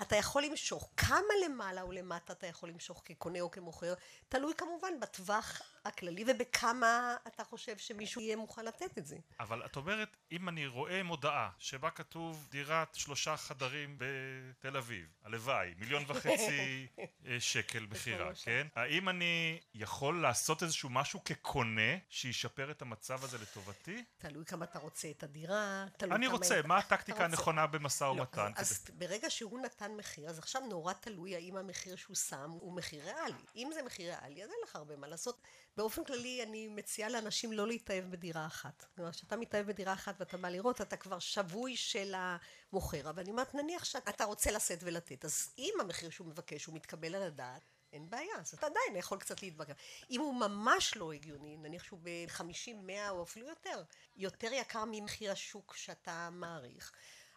אתה 0.01 0.15
יכול 0.15 0.44
למשוך, 0.44 0.89
כמה 0.98 1.34
למעלה 1.46 1.82
או 1.82 1.91
למטה 1.91 2.34
אתה 2.34 2.48
יכול 2.48 2.70
למשוך 2.70 3.01
כקונה 3.06 3.41
או 3.41 3.51
כמוכר, 3.51 3.94
תלוי 4.29 4.53
כמובן 4.58 5.00
בטווח 5.00 5.62
הכללי 5.86 6.24
ובכמה 6.27 7.15
אתה 7.27 7.44
חושב 7.44 7.77
שמישהו 7.77 8.22
יהיה 8.22 8.36
מוכן 8.36 8.65
לתת 8.65 8.98
את 8.98 9.06
זה. 9.06 9.18
אבל 9.39 9.65
את 9.65 9.75
אומרת, 9.75 10.18
אם 10.32 10.50
אני 10.50 10.68
רואה 10.68 11.03
מודעה 11.03 11.50
שבה 11.58 11.89
כתוב 11.89 12.48
דירת 12.51 12.96
שלושה 12.96 13.38
חדרים 13.38 13.98
בתל 13.98 14.77
אביב, 14.77 15.06
הלוואי, 15.24 15.74
מיליון 15.77 16.03
וחצי 16.08 16.88
אה, 17.25 17.39
שקל 17.39 17.88
מכירה, 17.89 18.32
כן? 18.44 18.68
האם 18.75 19.10
אני 19.10 19.60
יכול 19.74 20.22
לעשות 20.22 20.63
איזשהו 20.63 20.89
משהו 20.89 21.24
כקונה 21.24 21.98
שישפר 22.10 22.72
את 22.72 22.82
המצב 22.82 23.24
הזה 23.24 23.38
לטובתי? 23.38 24.03
תלוי 24.18 24.46
כמה 24.46 24.65
אתה 24.65 24.79
רוצה 24.79 25.10
את 25.10 25.24
הדירה, 25.24 25.86
תלוי 25.98 26.15
אני 26.15 26.27
רוצה, 26.27 26.62
מה 26.65 26.77
הטקטיקה 26.77 27.25
הנכונה 27.25 27.68
במשא 27.68 28.03
לא, 28.03 28.10
ומתן? 28.10 28.51
אז 28.56 28.86
ברגע 28.94 29.29
שהוא 29.29 29.60
נתן 29.60 29.88
מחיר, 29.98 30.29
אז 30.29 30.39
עכשיו 30.39 30.62
נורא 30.62 30.93
תלוי 30.93 31.36
האם 31.36 31.58
המחיר 31.58 31.96
שהוא 31.96 32.15
שם 32.15 32.50
הוא 32.51 32.74
מחיר 32.74 33.03
ריאלי. 33.03 33.43
אם 33.55 33.69
זה 33.74 33.84
מחיר 33.84 34.15
ריאלי, 34.15 34.43
אז 34.43 34.50
אין 34.50 34.60
לך 34.63 34.75
הרבה 34.75 34.96
מה 34.96 35.08
לעשות. 35.08 35.41
באופן 35.77 36.03
כללי 36.03 36.43
אני 36.43 36.67
מציעה 36.67 37.10
לאנשים 37.10 37.53
לא 37.53 37.67
להתאהב 37.67 38.12
בדירה 38.12 38.46
אחת. 38.46 38.86
כלומר, 38.96 39.12
כשאתה 39.12 39.36
מתאהב 39.36 39.67
בדירה 39.67 39.93
אחת 39.93 40.15
ואתה 40.19 40.38
בא 40.38 40.50
לראות, 40.50 40.81
אתה 40.81 40.98
כבר 40.98 41.19
שבוי 41.19 41.75
של 41.75 42.13
המוכר. 42.15 43.10
אבל 43.10 43.19
אני 43.19 43.31
אומרת, 43.31 43.55
נניח 43.55 43.84
שאתה 43.86 44.24
רוצה 44.24 44.51
לשאת 44.51 44.79
ולתת, 44.84 45.25
אז 45.25 45.53
אם 45.58 45.74
המחיר 45.79 46.10
שהוא 46.10 46.27
מבקש 46.27 46.65
הוא 46.65 46.75
מתקבל 46.75 47.15
על 47.15 47.24
הדעת, 47.24 47.62
אין 47.93 48.10
בעיה, 48.10 48.36
אז 48.39 48.53
אתה 48.53 48.65
עדיין 48.65 48.96
יכול 48.96 49.17
קצת 49.17 49.41
להתווכח. 49.41 49.74
אם 50.10 50.22
הוא 50.22 50.36
ממש 50.36 50.98
לא 50.98 51.12
הגיוני, 51.12 51.58
נניח 51.58 51.84
שהוא 51.84 52.00
ב-50, 52.03 52.74
100 52.81 53.10
או 53.10 53.24
אפילו 53.24 53.48
יותר, 53.48 53.84
יותר 54.15 54.53
יקר 54.53 54.84
ממחיר 54.91 55.31
השוק 55.31 55.75
שאתה 55.75 56.29
מעריך, 56.31 56.91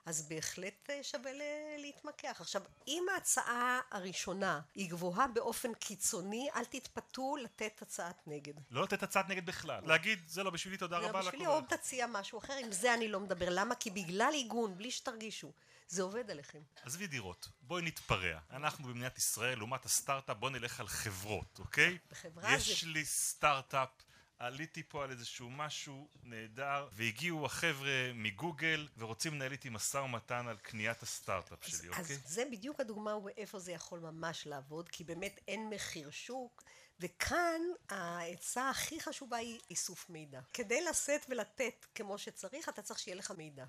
אז 0.04 0.28
בהחלט 0.28 0.90
אה, 0.90 1.02
שווה 1.02 1.30
להתמקח. 1.78 2.36
עכשיו, 2.40 2.62
אם 2.88 3.06
ההצעה 3.14 3.80
הראשונה 3.90 4.60
היא 4.74 4.90
גבוהה 4.90 5.26
באופן 5.28 5.74
קיצוני, 5.74 6.48
אל 6.56 6.64
תתפתו 6.64 7.36
לתת 7.36 7.82
הצעת 7.82 8.26
נגד. 8.26 8.54
לא 8.70 8.82
לתת 8.82 9.02
הצעת 9.02 9.28
נגד 9.28 9.46
בכלל. 9.46 9.80
להגיד, 9.86 10.18
זה 10.26 10.42
לא 10.42 10.50
בשבילי, 10.50 10.76
תודה 10.76 10.98
רבה. 10.98 11.06
זה 11.06 11.12
לא 11.12 11.20
בשבילי, 11.20 11.46
או 11.46 11.60
תציע 11.60 12.06
משהו 12.06 12.38
אחר, 12.38 12.52
עם 12.52 12.72
זה 12.72 12.94
אני 12.94 13.08
לא 13.08 13.20
מדבר. 13.20 13.46
למה? 13.50 13.74
כי 13.74 13.90
בגלל 13.90 14.30
עיגון, 14.32 14.78
בלי 14.78 14.90
שתרגישו. 14.90 15.52
זה 15.88 16.02
עובד 16.02 16.30
עליכם. 16.30 16.62
עזבי 16.82 17.06
דירות, 17.06 17.48
בואי 17.62 17.82
נתפרע. 17.82 18.38
אנחנו 18.50 18.88
במדינת 18.88 19.18
ישראל, 19.18 19.58
לעומת 19.58 19.84
הסטארט-אפ, 19.84 20.36
בואי 20.36 20.52
נלך 20.52 20.80
על 20.80 20.88
חברות, 20.88 21.58
אוקיי? 21.58 21.98
בחברה 22.10 22.54
יש 22.54 22.84
זה... 22.84 22.90
לי 22.90 23.04
סטארט-אפ, 23.04 23.88
עליתי 24.42 24.82
פה 24.82 25.04
על 25.04 25.10
איזשהו 25.10 25.50
משהו 25.50 26.08
נהדר, 26.22 26.88
והגיעו 26.92 27.46
החבר'ה 27.46 28.12
מגוגל 28.14 28.88
ורוצים 28.98 29.34
לנהל 29.34 29.52
איתי 29.52 29.68
משא 29.68 29.96
ומתן 29.96 30.48
על 30.48 30.56
קניית 30.56 31.02
הסטארט-אפ 31.02 31.66
שלי, 31.66 31.88
אז, 31.88 32.00
אוקיי? 32.00 32.16
אז 32.16 32.22
זה 32.24 32.44
בדיוק 32.50 32.80
הדוגמה 32.80 33.14
איפה 33.36 33.58
זה 33.58 33.72
יכול 33.72 34.00
ממש 34.00 34.46
לעבוד, 34.46 34.88
כי 34.88 35.04
באמת 35.04 35.40
אין 35.48 35.70
מחיר 35.70 36.10
שוק. 36.10 36.62
וכאן 37.00 37.60
העצה 37.88 38.70
הכי 38.70 39.00
חשובה 39.00 39.36
היא 39.36 39.60
איסוף 39.70 40.10
מידע. 40.10 40.40
כדי 40.52 40.84
לשאת 40.84 41.26
ולתת 41.28 41.86
כמו 41.94 42.18
שצריך, 42.18 42.68
אתה 42.68 42.82
צריך 42.82 42.98
שיהיה 42.98 43.16
לך 43.16 43.30
מידע. 43.30 43.64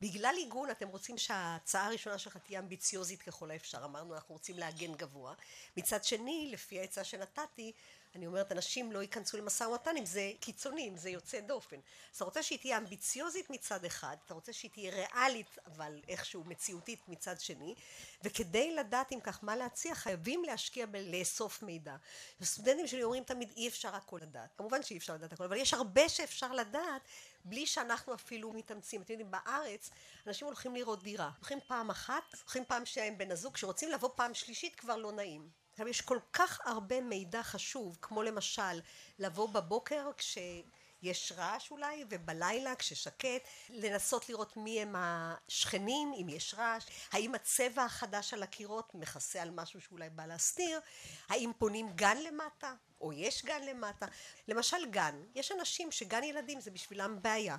בגלל 0.00 0.34
עיגון 0.36 0.70
אתם 0.70 0.88
רוצים 0.88 1.18
שההצעה 1.18 1.86
הראשונה 1.86 2.18
שלך 2.18 2.36
תהיה 2.36 2.60
אמביציוזית 2.60 3.22
ככל 3.22 3.50
האפשר. 3.50 3.84
אמרנו 3.84 4.14
אנחנו 4.14 4.34
רוצים 4.34 4.58
להגן 4.58 4.94
גבוה. 4.94 5.34
מצד 5.76 6.04
שני, 6.04 6.48
לפי 6.52 6.80
העצה 6.80 7.04
שנתתי, 7.04 7.72
אני 8.16 8.26
אומרת 8.26 8.52
אנשים 8.52 8.92
לא 8.92 9.02
ייכנסו 9.02 9.36
למשא 9.36 9.64
ומתן 9.64 9.96
אם 9.96 10.06
זה 10.06 10.32
קיצוני, 10.40 10.88
אם 10.88 10.96
זה 10.96 11.10
יוצא 11.10 11.40
דופן. 11.40 11.76
אז 11.76 12.16
אתה 12.16 12.24
רוצה 12.24 12.42
שהיא 12.42 12.58
תהיה 12.58 12.78
אמביציוזית 12.78 13.50
מצד 13.50 13.84
אחד, 13.84 14.16
אתה 14.26 14.34
רוצה 14.34 14.52
שהיא 14.52 14.70
תהיה 14.70 14.90
ריאלית 14.90 15.58
אבל 15.66 16.00
איכשהו 16.08 16.44
מציאותית 16.44 17.08
מצד 17.08 17.40
שני, 17.40 17.74
וכדי 18.22 18.74
לדעת 18.74 19.12
אם 19.12 19.20
כך 19.20 19.44
מה 19.44 19.56
להציע 19.56 19.94
חייבים 19.94 20.44
להשקיע 20.44 20.86
בלאסוף 20.86 21.62
מידע. 21.62 21.96
הסטודנטים 22.40 22.86
שלי 22.86 23.02
אומרים 23.02 23.24
תמיד 23.24 23.52
אי 23.56 23.68
אפשר 23.68 23.96
הכל 23.96 24.18
לדעת. 24.22 24.50
כמובן 24.56 24.82
שאי 24.82 24.98
אפשר 24.98 25.14
לדעת 25.14 25.32
הכל, 25.32 25.44
אבל 25.44 25.56
יש 25.56 25.74
הרבה 25.74 26.08
שאפשר 26.08 26.52
לדעת 26.52 27.02
בלי 27.44 27.66
שאנחנו 27.66 28.14
אפילו 28.14 28.52
מתאמצים. 28.52 29.02
אתם 29.02 29.12
יודעים, 29.12 29.30
בארץ 29.30 29.90
אנשים 30.26 30.46
הולכים 30.46 30.76
לראות 30.76 31.02
דירה. 31.02 31.30
הולכים 31.36 31.58
פעם 31.66 31.90
אחת, 31.90 32.34
הולכים 32.42 32.64
פעם 32.64 32.82
עם 33.06 33.18
בן 33.18 33.30
הזוג, 33.30 33.54
כשרוצים 33.54 33.90
לבוא 33.90 34.10
פעם 34.16 34.34
שלישית 34.34 34.74
כבר 34.74 34.96
לא 34.96 35.12
נעים. 35.12 35.65
עכשיו 35.76 35.88
יש 35.88 36.00
כל 36.00 36.18
כך 36.32 36.60
הרבה 36.64 37.00
מידע 37.00 37.42
חשוב, 37.42 37.98
כמו 38.02 38.22
למשל 38.22 38.80
לבוא 39.18 39.48
בבוקר 39.48 40.10
כשיש 40.16 41.32
רעש 41.36 41.70
אולי, 41.70 42.04
ובלילה 42.10 42.74
כששקט, 42.74 43.48
לנסות 43.68 44.28
לראות 44.28 44.56
מי 44.56 44.80
הם 44.80 44.94
השכנים, 44.98 46.12
אם 46.20 46.28
יש 46.28 46.54
רעש, 46.54 46.86
האם 47.12 47.34
הצבע 47.34 47.84
החדש 47.84 48.34
על 48.34 48.42
הקירות 48.42 48.94
מכסה 48.94 49.42
על 49.42 49.50
משהו 49.50 49.80
שאולי 49.80 50.10
בא 50.10 50.26
להסתיר, 50.26 50.80
האם 51.28 51.52
פונים 51.58 51.88
גן 51.94 52.16
למטה, 52.16 52.74
או 53.00 53.12
יש 53.12 53.44
גן 53.44 53.62
למטה. 53.62 54.06
למשל 54.48 54.90
גן, 54.90 55.22
יש 55.34 55.52
אנשים 55.52 55.92
שגן 55.92 56.24
ילדים 56.24 56.60
זה 56.60 56.70
בשבילם 56.70 57.22
בעיה, 57.22 57.56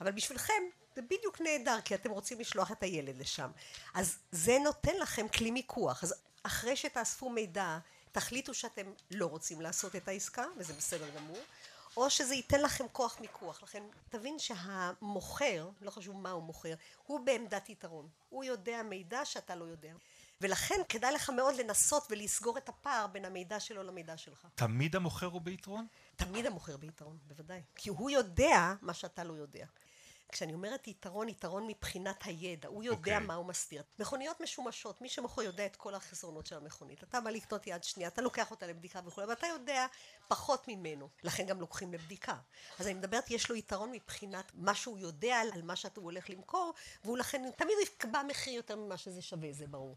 אבל 0.00 0.12
בשבילכם 0.12 0.62
זה 0.94 1.02
בדיוק 1.02 1.40
נהדר, 1.40 1.80
כי 1.84 1.94
אתם 1.94 2.10
רוצים 2.10 2.40
לשלוח 2.40 2.72
את 2.72 2.82
הילד 2.82 3.18
לשם. 3.18 3.50
אז 3.94 4.18
זה 4.30 4.58
נותן 4.64 4.96
לכם 4.96 5.28
כלי 5.28 5.50
מיקוח. 5.50 6.04
אז 6.04 6.14
אחרי 6.42 6.76
שתאספו 6.76 7.30
מידע, 7.30 7.78
תחליטו 8.12 8.54
שאתם 8.54 8.92
לא 9.10 9.26
רוצים 9.26 9.60
לעשות 9.60 9.96
את 9.96 10.08
העסקה, 10.08 10.44
וזה 10.56 10.72
בסדר 10.72 11.08
גמור, 11.16 11.38
או 11.96 12.10
שזה 12.10 12.34
ייתן 12.34 12.60
לכם 12.60 12.84
כוח 12.92 13.20
מיקוח. 13.20 13.62
לכן 13.62 13.82
תבין 14.08 14.38
שהמוכר, 14.38 15.68
לא 15.80 15.90
חשוב 15.90 16.16
מה 16.16 16.30
הוא 16.30 16.42
מוכר, 16.42 16.74
הוא 17.06 17.20
בעמדת 17.20 17.68
יתרון. 17.68 18.08
הוא 18.28 18.44
יודע 18.44 18.82
מידע 18.82 19.24
שאתה 19.24 19.54
לא 19.54 19.64
יודע. 19.64 19.92
ולכן 20.40 20.80
כדאי 20.88 21.12
לך 21.14 21.30
מאוד 21.30 21.54
לנסות 21.54 22.06
ולסגור 22.10 22.58
את 22.58 22.68
הפער 22.68 23.06
בין 23.06 23.24
המידע 23.24 23.60
שלו 23.60 23.82
למידע 23.82 24.16
שלך. 24.16 24.46
תמיד 24.54 24.96
המוכר 24.96 25.26
הוא 25.26 25.40
ביתרון? 25.40 25.86
תמיד 26.16 26.46
המוכר 26.46 26.76
ביתרון, 26.76 27.18
בוודאי. 27.26 27.62
כי 27.74 27.90
הוא 27.90 28.10
יודע 28.10 28.74
מה 28.80 28.94
שאתה 28.94 29.24
לא 29.24 29.32
יודע. 29.32 29.66
כשאני 30.32 30.54
אומרת 30.54 30.88
יתרון, 30.88 31.28
יתרון 31.28 31.66
מבחינת 31.66 32.16
הידע, 32.24 32.68
הוא 32.68 32.84
יודע 32.84 32.96
okay. 32.96 33.14
אוקיי. 33.14 33.26
מה 33.26 33.34
הוא 33.34 33.46
מסתיר. 33.46 33.82
מכוניות 33.98 34.40
משומשות, 34.40 35.00
מי 35.00 35.08
שמוכר 35.08 35.42
יודע 35.42 35.66
את 35.66 35.76
כל 35.76 35.94
החסרונות 35.94 36.46
של 36.46 36.56
המכונית. 36.56 37.02
אתה 37.02 37.20
בא 37.20 37.30
לקנות 37.30 37.66
יד 37.66 37.84
שנייה, 37.84 38.08
אתה 38.08 38.22
לוקח 38.22 38.50
אותה 38.50 38.66
לבדיקה 38.66 39.00
וכו', 39.06 39.22
אבל 39.22 39.32
אתה 39.32 39.46
יודע 39.46 39.86
פחות 40.28 40.68
ממנו, 40.68 41.08
לכן 41.22 41.46
גם 41.46 41.60
לוקחים 41.60 41.92
לבדיקה. 41.92 42.36
אז 42.78 42.86
אני 42.86 42.94
מדברת, 42.94 43.30
יש 43.30 43.50
לו 43.50 43.56
יתרון 43.56 43.92
מבחינת 43.92 44.52
מה 44.54 44.74
שהוא 44.74 44.98
יודע 44.98 45.36
על 45.36 45.62
מה 45.62 45.76
שאתה 45.76 46.00
הולך 46.00 46.30
למכור, 46.30 46.74
והוא 47.04 47.18
לכן 47.18 47.50
תמיד 47.50 47.76
יקבע 47.82 48.22
מחיר 48.22 48.54
יותר 48.54 48.76
ממה 48.76 48.96
שזה 48.96 49.22
שווה, 49.22 49.52
זה 49.52 49.66
ברור. 49.66 49.96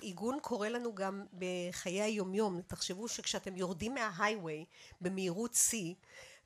עיגון 0.00 0.38
קורה 0.42 0.68
לנו 0.68 0.94
גם 0.94 1.24
בחיי 1.38 2.02
היומיום. 2.02 2.62
תחשבו 2.62 3.08
שכשאתם 3.08 3.56
יורדים 3.56 3.94
מההייווי 3.94 4.64
במהירות 5.00 5.54
שיא, 5.54 5.94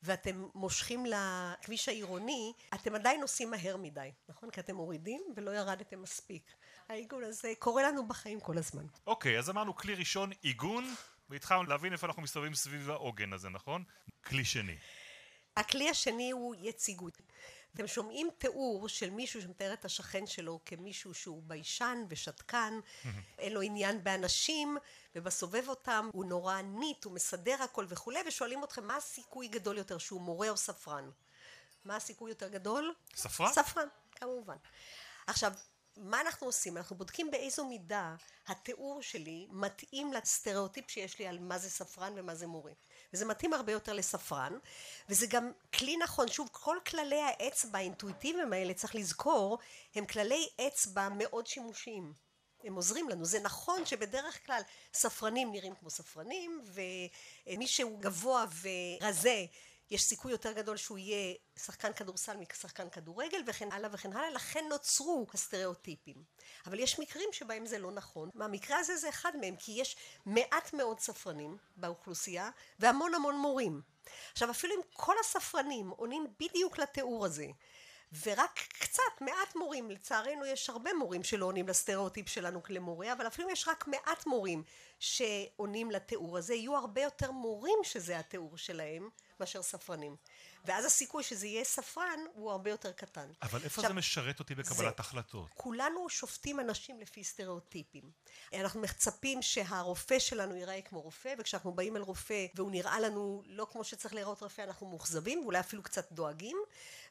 ואתם 0.02 0.44
מושכים 0.54 1.06
לכביש 1.06 1.88
העירוני, 1.88 2.52
אתם 2.74 2.94
עדיין 2.94 3.20
נוסעים 3.20 3.50
מהר 3.50 3.76
מדי, 3.76 4.10
נכון? 4.28 4.50
כי 4.50 4.60
אתם 4.60 4.74
מורידים 4.74 5.22
ולא 5.36 5.50
ירדתם 5.50 6.02
מספיק. 6.02 6.52
העיגון 6.88 7.24
הזה 7.24 7.52
קורה 7.58 7.82
לנו 7.82 8.08
בחיים 8.08 8.40
כל 8.40 8.58
הזמן. 8.58 8.84
אוקיי, 9.06 9.36
okay, 9.36 9.38
אז 9.38 9.50
אמרנו 9.50 9.76
כלי 9.76 9.94
ראשון 9.94 10.30
עיגון, 10.42 10.94
והתחלנו 11.30 11.64
להבין 11.64 11.92
איפה 11.92 12.06
אנחנו 12.06 12.22
מסתובבים 12.22 12.54
סביב 12.54 12.90
העוגן 12.90 13.32
הזה, 13.32 13.48
נכון? 13.48 13.84
כלי 14.24 14.44
שני. 14.44 14.76
הכלי 15.56 15.90
השני 15.90 16.30
הוא 16.30 16.54
יציגות. 16.58 17.18
אתם 17.74 17.86
שומעים 17.86 18.28
תיאור 18.38 18.88
של 18.88 19.10
מישהו 19.10 19.42
שמתאר 19.42 19.72
את 19.72 19.84
השכן 19.84 20.26
שלו 20.26 20.60
כמישהו 20.64 21.14
שהוא 21.14 21.42
ביישן 21.46 22.04
ושתקן, 22.08 22.80
אין 23.38 23.52
לו 23.52 23.60
עניין 23.60 24.04
באנשים, 24.04 24.76
ובסובב 25.14 25.68
אותם 25.68 26.10
הוא 26.12 26.24
נורא 26.24 26.60
ניט, 26.60 27.04
הוא 27.04 27.12
מסדר 27.12 27.62
הכל 27.62 27.86
וכולי, 27.88 28.18
ושואלים 28.26 28.64
אתכם 28.64 28.86
מה 28.86 28.96
הסיכוי 28.96 29.48
גדול 29.48 29.78
יותר, 29.78 29.98
שהוא 29.98 30.20
מורה 30.20 30.50
או 30.50 30.56
ספרן? 30.56 31.10
מה 31.84 31.96
הסיכוי 31.96 32.30
יותר 32.30 32.48
גדול? 32.48 32.94
ספרן? 33.16 33.52
ספרן, 33.52 33.88
כמובן. 34.14 34.56
עכשיו, 35.26 35.52
מה 35.96 36.20
אנחנו 36.20 36.46
עושים? 36.46 36.76
אנחנו 36.76 36.96
בודקים 36.96 37.30
באיזו 37.30 37.66
מידה 37.66 38.14
התיאור 38.46 39.02
שלי 39.02 39.46
מתאים 39.50 40.12
לסטריאוטיפ 40.12 40.90
שיש 40.90 41.18
לי 41.18 41.26
על 41.26 41.38
מה 41.38 41.58
זה 41.58 41.70
ספרן 41.70 42.12
ומה 42.16 42.34
זה 42.34 42.46
מורה. 42.46 42.72
וזה 43.12 43.24
מתאים 43.24 43.52
הרבה 43.52 43.72
יותר 43.72 43.92
לספרן, 43.92 44.52
וזה 45.08 45.26
גם 45.26 45.52
כלי 45.74 45.96
נכון, 45.96 46.28
שוב, 46.28 46.48
כל 46.52 46.76
כללי 46.86 47.20
האצבע 47.20 47.78
האינטואיטיביים 47.78 48.52
האלה, 48.52 48.74
צריך 48.74 48.94
לזכור, 48.94 49.58
הם 49.94 50.06
כללי 50.06 50.48
אצבע 50.66 51.08
מאוד 51.08 51.46
שימושיים. 51.46 52.12
הם 52.64 52.74
עוזרים 52.74 53.08
לנו. 53.08 53.24
זה 53.24 53.40
נכון 53.40 53.86
שבדרך 53.86 54.46
כלל 54.46 54.62
ספרנים 54.94 55.52
נראים 55.52 55.74
כמו 55.74 55.90
ספרנים, 55.90 56.62
ומי 57.46 57.66
שהוא 57.66 58.00
גבוה 58.00 58.44
ורזה 58.62 59.44
יש 59.92 60.02
סיכוי 60.02 60.32
יותר 60.32 60.52
גדול 60.52 60.76
שהוא 60.76 60.98
יהיה 60.98 61.34
שחקן 61.56 61.92
כדורסל 61.92 62.36
משחקן 62.36 62.90
כדורגל 62.90 63.42
וכן 63.46 63.72
הלאה 63.72 63.90
וכן 63.92 64.12
הלאה, 64.12 64.30
לכן 64.30 64.64
נוצרו 64.68 65.26
הסטריאוטיפים. 65.34 66.24
אבל 66.66 66.80
יש 66.80 66.98
מקרים 66.98 67.28
שבהם 67.32 67.66
זה 67.66 67.78
לא 67.78 67.92
נכון, 67.92 68.30
והמקרה 68.34 68.78
הזה 68.78 68.96
זה 68.96 69.08
אחד 69.08 69.32
מהם, 69.40 69.56
כי 69.56 69.72
יש 69.72 69.96
מעט 70.26 70.72
מאוד 70.72 71.00
ספרנים 71.00 71.56
באוכלוסייה 71.76 72.50
והמון 72.78 73.14
המון 73.14 73.36
מורים. 73.36 73.80
עכשיו 74.32 74.50
אפילו 74.50 74.74
אם 74.74 74.80
כל 74.92 75.14
הספרנים 75.20 75.88
עונים 75.88 76.26
בדיוק 76.40 76.78
לתיאור 76.78 77.26
הזה, 77.26 77.46
ורק 78.26 78.60
קצת, 78.68 79.20
מעט 79.20 79.56
מורים, 79.56 79.90
לצערנו 79.90 80.46
יש 80.46 80.70
הרבה 80.70 80.92
מורים 80.92 81.24
שלא 81.24 81.46
עונים 81.46 81.68
לסטריאוטיפ 81.68 82.28
שלנו 82.28 82.60
למורה, 82.68 83.12
אבל 83.12 83.26
אפילו 83.26 83.50
יש 83.50 83.68
רק 83.68 83.88
מעט 83.88 84.26
מורים 84.26 84.62
שעונים 84.98 85.90
לתיאור 85.90 86.38
הזה, 86.38 86.54
יהיו 86.54 86.76
הרבה 86.76 87.02
יותר 87.02 87.30
מורים 87.30 87.78
שזה 87.82 88.18
התיאור 88.18 88.56
שלהם, 88.56 89.08
מאשר 89.42 89.62
ספרנים. 89.62 90.16
ואז 90.64 90.84
הסיכוי 90.84 91.22
שזה 91.22 91.46
יהיה 91.46 91.64
ספרן 91.64 92.20
הוא 92.32 92.50
הרבה 92.50 92.70
יותר 92.70 92.92
קטן. 92.92 93.26
אבל 93.42 93.60
איפה 93.64 93.80
עכשיו, 93.80 93.90
זה 93.90 93.94
משרת 93.94 94.38
אותי 94.38 94.54
בקבלת 94.54 94.76
זה, 94.76 94.88
החלטות? 94.98 95.48
כולנו 95.54 96.08
שופטים 96.08 96.60
אנשים 96.60 97.00
לפי 97.00 97.24
סטריאוטיפים. 97.24 98.10
אנחנו 98.54 98.80
מצפים 98.80 99.42
שהרופא 99.42 100.18
שלנו 100.18 100.56
ייראה 100.56 100.82
כמו 100.82 101.00
רופא, 101.00 101.34
וכשאנחנו 101.38 101.72
באים 101.72 101.96
אל 101.96 102.02
רופא 102.02 102.46
והוא 102.54 102.70
נראה 102.70 103.00
לנו 103.00 103.42
לא 103.46 103.66
כמו 103.72 103.84
שצריך 103.84 104.14
להיראות 104.14 104.42
רופא, 104.42 104.62
אנחנו 104.62 104.86
מאוכזבים, 104.86 105.42
ואולי 105.42 105.60
אפילו 105.60 105.82
קצת 105.82 106.12
דואגים, 106.12 106.56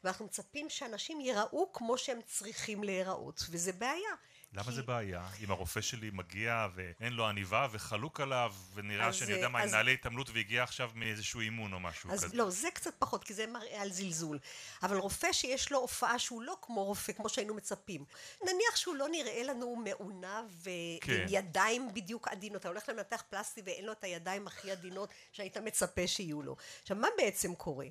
ואנחנו 0.03 0.25
מצפים 0.25 0.69
שאנשים 0.69 1.21
ייראו 1.21 1.73
כמו 1.73 1.97
שהם 1.97 2.19
צריכים 2.25 2.83
להיראות, 2.83 3.43
וזה 3.49 3.71
בעיה. 3.71 4.09
למה 4.53 4.63
כי- 4.63 4.71
זה 4.71 4.83
בעיה? 4.83 5.27
אם 5.43 5.51
הרופא 5.51 5.81
שלי 5.81 6.09
מגיע 6.13 6.67
ואין 6.75 7.13
לו 7.13 7.27
עניבה 7.27 7.67
וחלוק 7.71 8.19
עליו, 8.19 8.53
ונראה 8.73 9.07
אז, 9.07 9.15
שאני 9.15 9.31
יודע 9.31 9.47
מה, 9.49 9.63
אז- 9.63 9.71
נעלי 9.71 9.93
התעמלות 9.93 10.29
והגיע 10.29 10.63
עכשיו 10.63 10.91
מאיזשהו 10.95 11.39
אימון 11.39 11.73
או 11.73 11.79
משהו 11.79 12.11
אז 12.11 12.23
כזה. 12.25 12.37
לא, 12.37 12.49
זה 12.49 12.67
קצת 12.73 12.93
פחות, 12.99 13.23
כי 13.23 13.33
זה 13.33 13.47
מראה 13.47 13.81
על 13.81 13.91
זלזול. 13.91 14.39
אבל 14.83 14.97
רופא 14.97 15.31
שיש 15.33 15.71
לו 15.71 15.79
הופעה 15.79 16.19
שהוא 16.19 16.41
לא 16.41 16.57
כמו 16.61 16.83
רופא, 16.83 17.13
כמו 17.13 17.29
שהיינו 17.29 17.53
מצפים. 17.53 18.05
נניח 18.43 18.75
שהוא 18.75 18.95
לא 18.95 19.07
נראה 19.09 19.43
לנו 19.43 19.75
מעונב 19.75 20.45
ו- 20.49 20.69
כן. 21.01 21.11
ועם 21.13 21.25
ידיים 21.29 21.93
בדיוק 21.93 22.27
עדינות. 22.27 22.61
אתה 22.61 22.67
הולך 22.69 22.89
למנתח 22.89 23.23
פלסטי 23.29 23.61
ואין 23.65 23.85
לו 23.85 23.91
את 23.91 24.03
הידיים 24.03 24.47
הכי 24.47 24.71
עדינות 24.71 25.09
שהיית 25.31 25.57
מצפה 25.57 26.07
שיהיו 26.07 26.41
לו. 26.41 26.55
עכשיו, 26.81 26.97
מה 26.97 27.07
בעצם 27.17 27.55
קורה? 27.55 27.85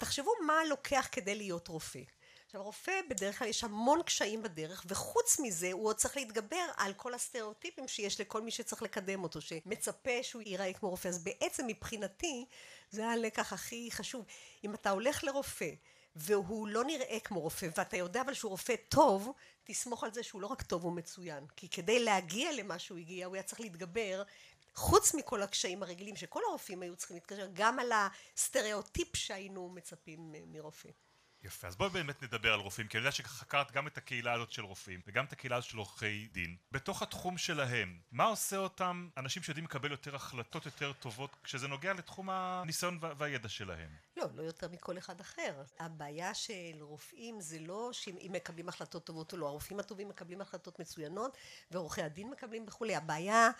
תחשבו 0.00 0.30
מה 0.46 0.64
לוקח 0.64 1.08
כדי 1.12 1.34
להיות 1.34 1.68
רופא. 1.68 2.00
עכשיו 2.46 2.62
רופא 2.62 3.00
בדרך 3.10 3.38
כלל 3.38 3.48
יש 3.48 3.64
המון 3.64 4.02
קשיים 4.02 4.42
בדרך 4.42 4.84
וחוץ 4.88 5.40
מזה 5.40 5.72
הוא 5.72 5.86
עוד 5.86 5.96
צריך 5.96 6.16
להתגבר 6.16 6.66
על 6.76 6.92
כל 6.92 7.14
הסטריאוטיפים 7.14 7.88
שיש 7.88 8.20
לכל 8.20 8.42
מי 8.42 8.50
שצריך 8.50 8.82
לקדם 8.82 9.22
אותו 9.22 9.40
שמצפה 9.40 10.22
שהוא 10.22 10.42
ייראה 10.46 10.72
כמו 10.72 10.90
רופא. 10.90 11.08
אז 11.08 11.24
בעצם 11.24 11.66
מבחינתי 11.66 12.44
זה 12.90 13.06
הלקח 13.06 13.52
הכי 13.52 13.88
חשוב. 13.92 14.24
אם 14.64 14.74
אתה 14.74 14.90
הולך 14.90 15.24
לרופא 15.24 15.70
והוא 16.16 16.68
לא 16.68 16.84
נראה 16.84 17.20
כמו 17.24 17.40
רופא 17.40 17.66
ואתה 17.76 17.96
יודע 17.96 18.20
אבל 18.20 18.34
שהוא 18.34 18.50
רופא 18.50 18.74
טוב 18.88 19.32
תסמוך 19.64 20.04
על 20.04 20.12
זה 20.12 20.22
שהוא 20.22 20.40
לא 20.40 20.46
רק 20.46 20.62
טוב 20.62 20.84
הוא 20.84 20.92
מצוין. 20.92 21.46
כי 21.56 21.68
כדי 21.68 22.04
להגיע 22.04 22.52
למה 22.52 22.78
שהוא 22.78 22.98
הגיע 22.98 23.26
הוא 23.26 23.34
היה 23.34 23.42
צריך 23.42 23.60
להתגבר 23.60 24.22
חוץ 24.78 25.14
מכל 25.14 25.42
הקשיים 25.42 25.82
הרגילים 25.82 26.16
שכל 26.16 26.40
הרופאים 26.48 26.82
היו 26.82 26.96
צריכים 26.96 27.16
להתקשר 27.16 27.48
גם 27.52 27.78
על 27.78 27.92
הסטריאוטיפ 27.92 29.16
שהיינו 29.16 29.68
מצפים 29.68 30.32
מ- 30.32 30.52
מרופא 30.52 30.88
יפה, 31.42 31.68
אז 31.68 31.76
בואי 31.76 31.90
באמת 31.90 32.22
נדבר 32.22 32.52
על 32.52 32.60
רופאים, 32.60 32.88
כי 32.88 32.96
אני 32.96 33.00
יודע 33.02 33.12
שחקרת 33.12 33.72
גם 33.72 33.86
את 33.86 33.98
הקהילה 33.98 34.32
הזאת 34.32 34.52
של 34.52 34.64
רופאים, 34.64 35.00
וגם 35.06 35.24
את 35.24 35.32
הקהילה 35.32 35.56
הזאת 35.56 35.70
של 35.70 35.78
עורכי 35.78 36.28
דין. 36.32 36.56
בתוך 36.72 37.02
התחום 37.02 37.38
שלהם, 37.38 37.98
מה 38.12 38.24
עושה 38.24 38.56
אותם 38.56 39.08
אנשים 39.16 39.42
שיודעים 39.42 39.64
לקבל 39.64 39.90
יותר 39.90 40.16
החלטות 40.16 40.66
יותר 40.66 40.92
טובות, 40.92 41.36
כשזה 41.44 41.68
נוגע 41.68 41.92
לתחום 41.92 42.30
הניסיון 42.30 42.98
וה- 43.00 43.12
והידע 43.18 43.48
שלהם? 43.48 43.90
לא, 44.16 44.24
לא 44.34 44.42
יותר 44.42 44.68
מכל 44.68 44.98
אחד 44.98 45.20
אחר. 45.20 45.62
הבעיה 45.78 46.34
של 46.34 46.78
רופאים 46.80 47.40
זה 47.40 47.58
לא 47.58 47.90
שאם 47.92 48.30
מקבלים 48.32 48.68
החלטות 48.68 49.04
טובות 49.06 49.32
או 49.32 49.38
לא, 49.38 49.46
הרופאים 49.46 49.80
הטובים 49.80 50.08
מקבלים 50.08 50.40
החלטות 50.40 50.78
מצוינות 50.78 51.36
ועורכי 51.70 52.02
הדין 52.02 52.30
מקבלים 52.30 52.64
וכולי. 52.68 52.96
הבעיה 52.96 53.50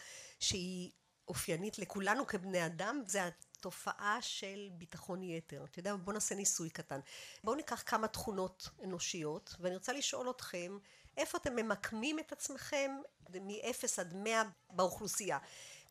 שהיא 0.41 0.91
אופיינית 1.29 1.79
לכולנו 1.79 2.27
כבני 2.27 2.67
אדם 2.67 3.03
זה 3.07 3.21
התופעה 3.27 4.23
של 4.23 4.69
ביטחון 4.73 5.23
יתר. 5.23 5.65
אתה 5.65 5.79
יודע, 5.79 5.97
בוא 5.97 6.13
נעשה 6.13 6.35
ניסוי 6.35 6.71
קטן. 6.71 7.01
בואו 7.45 7.57
ניקח 7.57 7.83
כמה 7.87 8.09
תכונות 8.09 8.69
אנושיות 8.85 9.55
ואני 9.61 9.75
רוצה 9.75 9.93
לשאול 9.93 10.31
אתכם 10.31 10.79
איפה 11.17 11.39
אתם 11.39 11.57
ממקמים 11.57 12.19
את 12.19 12.33
עצמכם 12.33 12.91
מ-0 13.31 14.01
עד 14.01 14.15
100 14.15 14.43
באוכלוסייה. 14.71 15.39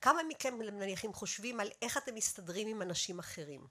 כמה 0.02 0.24
מכם 0.24 0.62
נניח 0.62 1.06
אם 1.06 1.14
חושבים 1.14 1.60
על 1.60 1.70
איך 1.82 1.98
אתם 1.98 2.16
מסתדרים 2.16 2.68
עם 2.68 2.82
אנשים 2.82 3.20
אחרים? 3.20 3.68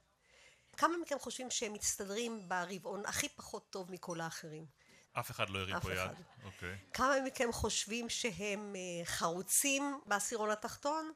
כמה 0.76 0.96
מכם 1.02 1.18
חושבים 1.18 1.50
שהם 1.50 1.72
מסתדרים 1.72 2.48
ברבעון 2.48 3.06
הכי 3.06 3.28
פחות 3.28 3.70
טוב 3.70 3.92
מכל 3.92 4.20
האחרים? 4.20 4.66
אף 5.12 5.30
אחד 5.30 5.50
לא 5.50 5.58
הרים 5.58 5.80
פה 5.80 5.94
יד. 5.94 6.10
אוקיי. 6.44 6.78
כמה 6.92 7.20
מכם 7.24 7.52
חושבים 7.52 8.08
שהם 8.08 8.76
אה, 8.76 9.04
חרוצים 9.04 10.00
בעשירון 10.06 10.50
התחתון? 10.50 11.12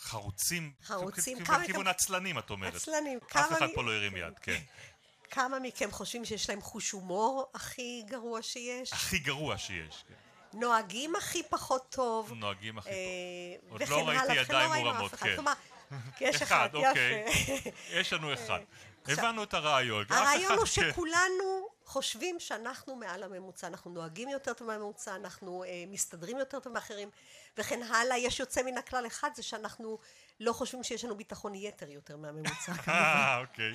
חרוצים. 0.00 0.72
חרוצים, 0.84 1.44
כמה 1.44 1.58
בכיוון 1.58 1.86
עצלנים, 1.86 2.38
את 2.38 2.50
אומרת. 2.50 2.74
עצלנים. 2.74 3.18
אף 3.26 3.32
כמה 3.32 3.58
אחד 3.58 3.66
מ- 3.66 3.74
פה 3.74 3.82
לא 3.82 3.92
הרים 3.92 4.16
יד, 4.16 4.38
כן. 4.42 4.60
כמה 5.30 5.58
מכם 5.58 5.90
חושבים 5.90 6.24
שיש 6.24 6.50
להם 6.50 6.60
חוש 6.60 6.90
הומור 6.90 7.50
הכי 7.54 8.02
גרוע 8.06 8.42
שיש? 8.42 8.92
הכי 8.92 9.18
גרוע 9.18 9.58
שיש. 9.58 10.04
כן. 10.08 10.14
נוהגים 10.58 11.16
הכי 11.16 11.42
פחות 11.50 11.86
טוב? 11.88 12.32
נוהגים 12.32 12.78
הכי 12.78 12.90
אה, 12.90 12.94
טוב. 13.60 13.70
עוד 13.80 13.88
לא 13.88 14.08
ראיתי 14.08 14.32
ידיים 14.34 14.46
לא 14.68 14.72
ראינו 14.72 14.90
מורמות, 14.90 15.14
אף 15.14 15.22
אחד. 15.22 15.26
כן. 15.36 15.44
יש 16.20 16.42
אחד, 16.42 16.44
אחד, 16.46 16.74
אוקיי. 16.74 17.24
יש 17.90 18.12
לנו 18.12 18.32
אחד. 18.34 18.60
הבנו 19.08 19.42
את 19.42 19.54
הרעיון. 19.54 20.04
אף 20.04 20.10
הרעיון 20.12 20.44
אחד- 20.44 20.54
הוא 20.54 20.66
כן. 20.66 20.90
שכולנו 20.92 21.68
חושבים 21.84 22.40
שאנחנו 22.40 22.96
מעל 22.96 23.22
הממוצע, 23.22 23.66
אנחנו 23.66 23.90
נוהגים 23.90 24.28
יותר 24.28 24.52
טוב 24.52 24.68
מהממוצע, 24.68 25.16
אנחנו 25.16 25.64
אה, 25.64 25.84
מסתדרים 25.88 26.38
יותר 26.38 26.60
טוב 26.60 26.72
מאחרים 26.72 27.10
וכן 27.58 27.82
הלאה. 27.82 28.18
יש 28.18 28.40
יוצא 28.40 28.62
מן 28.62 28.78
הכלל 28.78 29.06
אחד, 29.06 29.30
זה 29.34 29.42
שאנחנו 29.42 29.98
לא 30.40 30.52
חושבים 30.52 30.84
שיש 30.84 31.04
לנו 31.04 31.16
ביטחון 31.16 31.54
יתר 31.54 31.90
יותר 31.90 32.16
מהממוצע 32.16 32.74
כמובן. 32.74 32.92
אה, 32.92 33.40
אוקיי. 33.40 33.74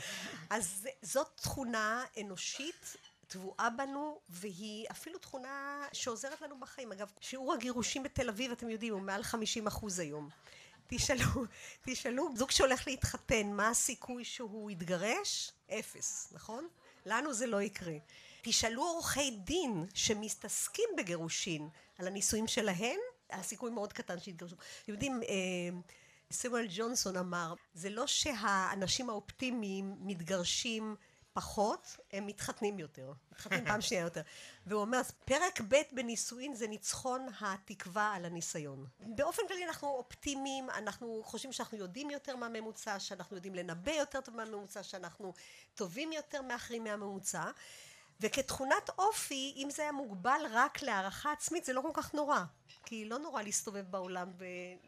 אז 0.50 0.88
זאת 1.02 1.30
תכונה 1.36 2.06
אנושית 2.22 2.98
טבועה 3.28 3.70
בנו, 3.70 4.20
והיא 4.30 4.88
אפילו 4.92 5.20
תכונה 5.20 5.86
שעוזרת 5.94 6.42
לנו 6.42 6.60
בחיים. 6.60 6.92
אגב, 6.92 7.12
שיעור 7.20 7.54
הגירושים 7.54 8.04
בתל 8.04 8.30
אביב, 8.30 8.52
אתם 8.52 8.70
יודעים, 8.70 8.94
הוא 8.94 9.02
מעל 9.02 9.24
50 9.24 9.68
אחוז 9.68 10.00
היום. 10.00 10.30
תשאלו, 10.88 11.46
תשאלו, 11.86 12.30
זוג 12.36 12.52
שהולך 12.52 12.88
להתחתן, 12.88 13.48
מה 13.54 13.70
הסיכוי 13.70 14.26
שהוא 14.26 14.72
יתגרש? 14.72 15.52
אפס, 15.70 16.30
נכון? 16.32 16.68
לנו 17.06 17.34
זה 17.34 17.48
לא 17.48 17.62
יקרה. 17.62 17.96
תשאלו 18.42 18.84
עורכי 18.84 19.32
דין 19.32 19.86
שמתעסקים 19.94 20.90
בגירושין 20.98 21.70
על 21.98 22.08
הנישואים 22.08 22.48
שלהם, 22.48 23.00
הסיכוי 23.32 23.72
מאוד 23.72 23.94
קטן 23.94 24.20
שיתגרשו. 24.20 24.56
אתם 24.56 24.92
יודעים, 24.92 25.22
אה, 25.24 25.80
סמואל 26.32 26.68
ג'ונסון 26.70 27.18
אמר, 27.18 27.54
זה 27.74 27.90
לא 27.90 28.08
שהאנשים 28.08 29.10
האופטימיים 29.10 29.96
מתגרשים 30.00 30.96
פחות, 31.34 31.98
הם 32.12 32.28
מתחתנים 32.28 32.80
יותר. 32.80 33.14
מתחתנים 33.32 33.66
פעם 33.66 33.82
שנייה 33.82 34.04
יותר. 34.04 34.22
והוא 34.66 34.82
אומר, 34.82 35.02
פרק 35.26 35.62
ב' 35.68 35.76
בנישואין 35.92 36.56
זה 36.56 36.68
ניצחון 36.68 37.28
התקווה 37.42 38.14
על 38.14 38.26
הניסיון. 38.26 38.86
באופן 39.00 39.42
כללי 39.48 39.66
אנחנו 39.66 39.88
אופטימיים, 39.88 40.70
אנחנו 40.70 41.22
חושבים 41.26 41.54
שאנחנו 41.54 41.78
יודעים 41.78 42.10
יותר 42.10 42.36
מהממוצע, 42.36 43.00
שאנחנו 43.00 43.36
יודעים 43.36 43.56
לנבא 43.56 43.92
יותר 43.92 44.22
טוב 44.22 44.36
מהממוצע, 44.36 44.84
שאנחנו 44.84 45.34
טובים 45.76 46.12
יותר 46.12 46.42
מאחרים 46.42 46.84
מהממוצע. 46.84 47.44
וכתכונת 48.22 48.90
אופי, 48.98 49.54
אם 49.58 49.70
זה 49.72 49.82
היה 49.82 49.92
מוגבל 49.92 50.42
רק 50.52 50.82
להערכה 50.82 51.32
עצמית, 51.32 51.66
זה 51.66 51.74
לא 51.74 51.82
כל 51.82 51.92
כך 51.94 52.14
נורא. 52.14 52.40
כי 52.86 53.06
לא 53.06 53.20
נורא 53.20 53.42
להסתובב 53.42 53.86
בעולם 53.90 54.32
ו... 54.40 54.46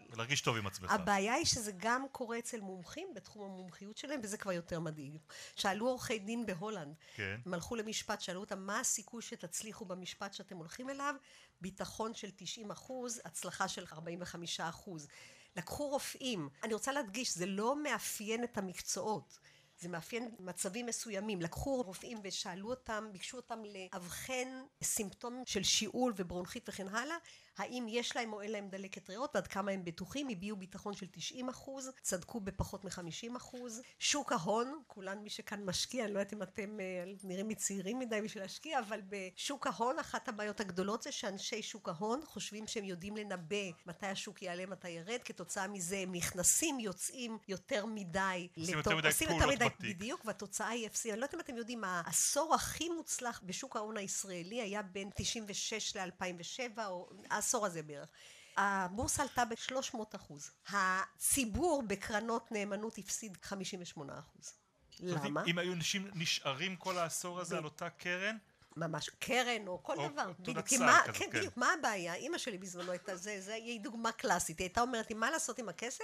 ולהרגיש 0.09 0.41
טוב 0.41 0.57
עם 0.57 0.67
עצמך. 0.67 0.91
הבעיה 0.91 1.33
היא 1.33 1.45
שזה 1.45 1.71
גם 1.77 2.05
קורה 2.11 2.39
אצל 2.39 2.61
מומחים 2.61 3.07
בתחום 3.15 3.51
המומחיות 3.51 3.97
שלהם, 3.97 4.19
וזה 4.23 4.37
כבר 4.37 4.51
יותר 4.51 4.79
מדאיג. 4.79 5.17
שאלו 5.55 5.87
עורכי 5.87 6.19
דין 6.19 6.45
בהולנד, 6.45 6.95
כן. 7.15 7.39
הם 7.45 7.53
הלכו 7.53 7.75
למשפט, 7.75 8.21
שאלו 8.21 8.39
אותם 8.39 8.59
מה 8.59 8.79
הסיכוי 8.79 9.21
שתצליחו 9.21 9.85
במשפט 9.85 10.33
שאתם 10.33 10.57
הולכים 10.57 10.89
אליו, 10.89 11.15
ביטחון 11.61 12.13
של 12.13 12.29
90 12.35 12.71
אחוז, 12.71 13.21
הצלחה 13.25 13.67
של 13.67 13.85
45 13.93 14.59
אחוז. 14.59 15.07
לקחו 15.55 15.89
רופאים, 15.89 16.49
אני 16.63 16.73
רוצה 16.73 16.91
להדגיש, 16.91 17.37
זה 17.37 17.45
לא 17.45 17.83
מאפיין 17.83 18.43
את 18.43 18.57
המקצועות. 18.57 19.39
זה 19.81 19.89
מאפיין 19.89 20.29
מצבים 20.39 20.85
מסוימים. 20.85 21.41
לקחו 21.41 21.81
רופאים 21.81 22.19
ושאלו 22.23 22.69
אותם, 22.69 23.09
ביקשו 23.11 23.37
אותם 23.37 23.59
לאבחן 23.65 24.63
סימפטומים 24.83 25.43
של 25.45 25.63
שיעול 25.63 26.13
וברונכית 26.15 26.69
וכן 26.69 26.87
הלאה, 26.87 27.15
האם 27.57 27.85
יש 27.89 28.15
להם 28.15 28.33
או 28.33 28.41
אין 28.41 28.51
להם 28.51 28.69
דלקת 28.69 29.09
ריאות 29.09 29.31
ועד 29.35 29.47
כמה 29.47 29.71
הם 29.71 29.85
בטוחים, 29.85 30.29
הביעו 30.29 30.57
ביטחון 30.57 30.93
של 30.93 31.05
90 31.11 31.49
אחוז, 31.49 31.91
צדקו 32.01 32.39
בפחות 32.39 32.85
מ-50 32.85 33.37
אחוז. 33.37 33.81
שוק 33.99 34.31
ההון, 34.31 34.81
כולן 34.87 35.17
מי 35.17 35.29
שכאן 35.29 35.63
משקיע, 35.65 36.05
אני 36.05 36.13
לא 36.13 36.19
יודעת 36.19 36.33
אם 36.33 36.43
אתם 36.43 36.79
אה, 36.79 37.13
נראים 37.23 37.49
לי 37.49 37.55
צעירים 37.55 37.99
מדי 37.99 38.21
בשביל 38.21 38.43
להשקיע, 38.43 38.79
אבל 38.79 39.01
בשוק 39.09 39.67
ההון 39.67 39.99
אחת 39.99 40.27
הבעיות 40.27 40.59
הגדולות 40.59 41.01
זה 41.01 41.11
שאנשי 41.11 41.61
שוק 41.61 41.89
ההון 41.89 42.21
חושבים 42.25 42.67
שהם 42.67 42.83
יודעים 42.83 43.17
לנבא 43.17 43.55
מתי 43.85 44.05
השוק 44.05 44.41
יעלה, 44.41 44.65
מתי 44.65 44.89
ירד, 44.89 45.19
כתוצאה 45.25 45.67
מזה 45.67 45.97
הם 45.97 46.15
נכנסים, 46.15 46.79
יוצאים 46.79 47.37
יותר 47.47 47.85
מדי. 47.85 48.47
עושים 48.57 48.77
יותר 48.77 48.95
מדי 48.95 49.07
עושים 49.07 49.27
יותר 49.29 49.39
פעולות 49.39 49.55
מדי, 49.55 49.65
בתיק. 49.65 49.95
בדיוק, 49.95 50.21
והתוצאה 50.25 50.67
היא 50.67 50.87
אפסית. 50.87 51.11
אני 51.11 51.19
לא 51.19 51.25
יודעת 51.25 51.35
אם 51.35 51.39
אתם 51.39 51.57
יודעים, 51.57 51.83
העשור 51.83 52.55
הכי 52.55 52.89
מוצלח 52.89 53.41
בשוק 53.45 53.75
ההון 53.75 53.97
הישראלי 53.97 54.61
היה 54.61 54.81
בין 54.81 55.09
96 55.15 55.95
ל-2007, 55.95 56.79
או 56.87 57.09
העשור 57.41 57.65
הזה 57.65 57.83
בערך. 57.83 58.09
הבורסה 58.57 59.21
עלתה 59.23 59.45
ב-300 59.45 60.15
אחוז. 60.15 60.51
הציבור 60.69 61.83
בקרנות 61.87 62.51
נאמנות 62.51 62.97
הפסיד 62.97 63.37
58 63.41 64.19
אחוז. 64.19 64.53
למה? 64.99 65.43
אם 65.47 65.57
היו 65.57 65.73
אנשים 65.73 66.07
נשארים 66.13 66.75
כל 66.75 66.97
העשור 66.97 67.39
הזה 67.39 67.57
על 67.57 67.65
אותה 67.65 67.89
קרן, 67.89 68.37
ממש, 68.77 69.09
קרן 69.09 69.67
או 69.67 69.83
כל 69.83 69.97
או 69.97 70.07
דבר. 70.07 70.31
בדיוק. 70.39 70.57
מה, 70.79 71.01
כזה, 71.03 71.13
כן, 71.13 71.31
כן. 71.31 71.37
בדיוק. 71.37 71.57
מה 71.57 71.73
הבעיה? 71.73 72.13
אימא 72.13 72.37
שלי 72.37 72.57
בזמנו 72.57 72.91
הייתה, 72.91 73.15
זה, 73.15 73.41
זה, 73.41 73.53
היא 73.53 73.81
דוגמה 73.81 74.11
קלאסית. 74.11 74.59
היא 74.59 74.65
הייתה 74.65 74.81
אומרת 74.81 75.09
לי, 75.09 75.15
מה 75.15 75.31
לעשות 75.31 75.59
עם 75.59 75.69
הכסף? 75.69 76.03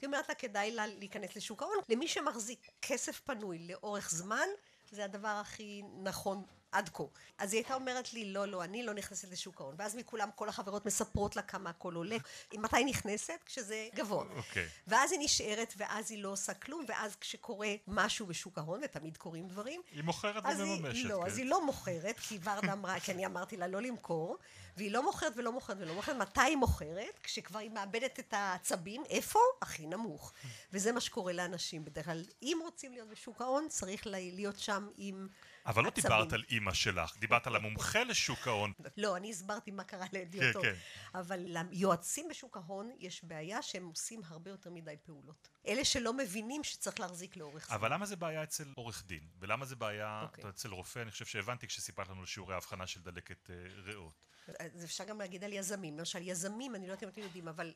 היא 0.00 0.06
אומרת 0.06 0.28
לה, 0.28 0.34
כדאי 0.34 0.70
לה 0.70 0.86
להיכנס 0.86 1.36
לשוק 1.36 1.62
ההון. 1.62 1.76
למי 1.88 2.08
שמחזיק 2.08 2.70
כסף 2.82 3.20
פנוי 3.20 3.58
לאורך 3.58 4.10
זמן, 4.10 4.46
זה 4.90 5.04
הדבר 5.04 5.28
הכי 5.28 5.82
נכון 6.02 6.44
עד 6.76 6.90
כה. 6.92 7.02
אז 7.38 7.52
היא 7.52 7.58
הייתה 7.58 7.74
אומרת 7.74 8.12
לי, 8.12 8.32
לא, 8.32 8.48
לא, 8.48 8.64
אני 8.64 8.82
לא 8.82 8.94
נכנסת 8.94 9.30
לשוק 9.32 9.60
ההון. 9.60 9.74
ואז 9.78 9.96
מכולם 9.96 10.28
כל 10.34 10.48
החברות 10.48 10.86
מספרות 10.86 11.36
לה 11.36 11.42
כמה 11.42 11.70
הכל 11.70 11.94
עולה. 11.94 12.16
מתי 12.54 12.84
נכנסת? 12.84 13.38
כשזה 13.46 13.88
גבוה. 13.94 14.24
אוקיי. 14.36 14.68
ואז 14.86 15.12
היא 15.12 15.20
נשארת, 15.20 15.74
ואז 15.76 16.10
היא 16.10 16.22
לא 16.22 16.28
עושה 16.28 16.54
כלום, 16.54 16.84
ואז 16.88 17.16
כשקורה 17.16 17.74
משהו 17.86 18.26
בשוק 18.26 18.58
ההון, 18.58 18.80
ותמיד 18.84 19.16
קורים 19.16 19.48
דברים, 19.48 19.80
היא 19.92 20.04
מוכרת 20.04 20.44
ומממשת. 20.58 21.04
לא, 21.04 21.20
כן. 21.20 21.26
אז 21.26 21.38
היא 21.38 21.46
לא 21.46 21.66
מוכרת, 21.66 22.20
כי 22.20 22.38
ורדה 22.44 22.72
אמרה, 22.72 23.00
כי 23.00 23.12
אני 23.12 23.26
אמרתי 23.26 23.56
לה 23.56 23.66
לא 23.66 23.82
למכור, 23.82 24.38
והיא 24.76 24.90
לא 24.90 25.02
מוכרת 25.02 25.32
ולא 25.36 25.52
מוכרת 25.52 25.76
ולא 25.80 25.94
מוכרת. 25.94 26.16
מתי 26.16 26.40
היא 26.40 26.56
מוכרת? 26.56 27.18
כשכבר 27.22 27.58
היא 27.58 27.70
מאבדת 27.70 28.20
את 28.20 28.32
העצבים, 28.32 29.02
איפה? 29.10 29.38
הכי 29.62 29.86
נמוך. 29.86 30.32
וזה 30.72 30.92
מה 30.92 31.00
שקורה 31.00 31.32
לאנשים 31.32 31.84
בדרך 31.84 32.04
כלל. 32.04 32.24
אם 32.42 32.58
רוצים 32.62 32.92
להיות 32.92 33.08
בשוק 33.08 33.40
ההון, 33.40 33.66
צריך 33.68 34.06
להיות 34.06 34.58
שם 34.58 34.88
עם 34.96 35.28
אבל 35.66 35.84
לא. 35.84 35.90
דיברת 35.90 36.32
על 36.32 36.44
אימא 36.50 36.74
שלך, 36.74 37.16
דיברת 37.18 37.46
על 37.46 37.56
המומחה 37.56 38.04
לשוק 38.04 38.48
ההון. 38.48 38.72
לא, 38.96 39.16
אני 39.16 39.30
הסברתי 39.30 39.70
מה 39.70 39.84
קרה 39.84 40.06
להדיוטות. 40.12 40.62
כן. 40.62 40.74
אבל 41.14 41.40
ליועצים 41.40 42.28
בשוק 42.28 42.56
ההון 42.56 42.90
יש 42.98 43.24
בעיה 43.24 43.62
שהם 43.62 43.86
עושים 43.86 44.20
הרבה 44.26 44.50
יותר 44.50 44.70
מדי 44.70 44.94
פעולות. 45.02 45.48
אלה 45.66 45.84
שלא 45.84 46.12
מבינים 46.12 46.64
שצריך 46.64 47.00
להחזיק 47.00 47.36
לאורך 47.36 47.66
זמן. 47.66 47.76
אבל 47.76 47.92
למה 47.92 48.06
זה 48.06 48.16
בעיה 48.16 48.42
אצל 48.42 48.72
עורך 48.74 49.04
דין? 49.06 49.28
ולמה 49.38 49.64
זה 49.64 49.76
בעיה 49.76 50.22
אוקיי. 50.22 50.48
אצל 50.48 50.70
רופא? 50.70 50.98
אני 50.98 51.10
חושב 51.10 51.26
שהבנתי 51.26 51.66
כשסיפרת 51.66 52.08
לנו 52.08 52.20
על 52.20 52.26
שיעורי 52.26 52.54
ההבחנה 52.54 52.86
של 52.86 53.02
דלקת 53.02 53.50
אה, 53.50 53.54
ריאות. 53.84 54.26
אז 54.58 54.84
אפשר 54.84 55.04
גם 55.04 55.18
להגיד 55.18 55.44
על 55.44 55.52
יזמים. 55.52 55.98
למשל, 55.98 56.22
יזמים, 56.22 56.74
אני 56.74 56.86
לא 56.86 56.92
יודעת 56.92 57.02
אם 57.02 57.08
אתם 57.08 57.20
יודעים, 57.20 57.48
אבל 57.48 57.74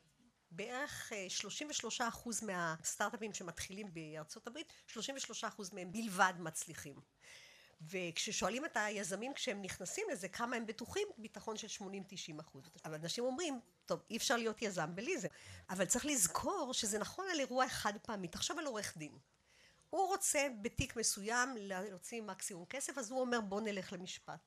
בערך 0.51 1.13
אה, 1.13 1.27
33% 2.01 2.45
מהסטארט-אפים 2.47 3.35
שמתחילים 3.35 3.95
בארצות 3.95 4.47
הברית, 4.47 4.73
33% 4.89 4.97
מהם 5.73 5.93
בלבד 5.93 6.35
מצליחים. 6.39 7.01
וכששואלים 7.81 8.65
את 8.65 8.77
היזמים 8.77 9.35
כשהם 9.35 9.63
נכנסים 9.63 10.07
לזה 10.13 10.29
כמה 10.29 10.57
הם 10.57 10.67
בטוחים, 10.67 11.09
ביטחון 11.19 11.57
של 11.57 11.85
80-90 11.85 12.41
אחוז. 12.41 12.71
אבל 12.85 12.95
אנשים 12.95 13.25
אומרים, 13.25 13.61
טוב, 13.87 14.01
אי 14.11 14.17
אפשר 14.17 14.37
להיות 14.37 14.63
יזם 14.63 14.95
בלי 14.95 15.19
זה. 15.19 15.29
אבל 15.71 15.85
צריך 15.85 16.07
לזכור 16.07 16.75
שזה 16.75 16.99
נכון 16.99 17.27
על 17.33 17.41
אירוע 17.41 17.69
חד 17.69 17.93
פעמי. 18.03 18.29
תחשוב 18.29 18.59
על 18.59 18.67
עורך 18.67 18.97
דין. 18.97 19.19
הוא 19.91 20.07
רוצה 20.09 20.49
בתיק 20.63 20.97
מסוים 20.97 21.57
להוציא 21.59 22.23
מקסימום 22.23 22.65
כסף, 22.65 22.99
אז 22.99 23.11
הוא 23.11 23.21
אומר 23.21 23.41
בוא 23.41 23.61
נלך 23.61 23.93
למשפט. 23.93 24.41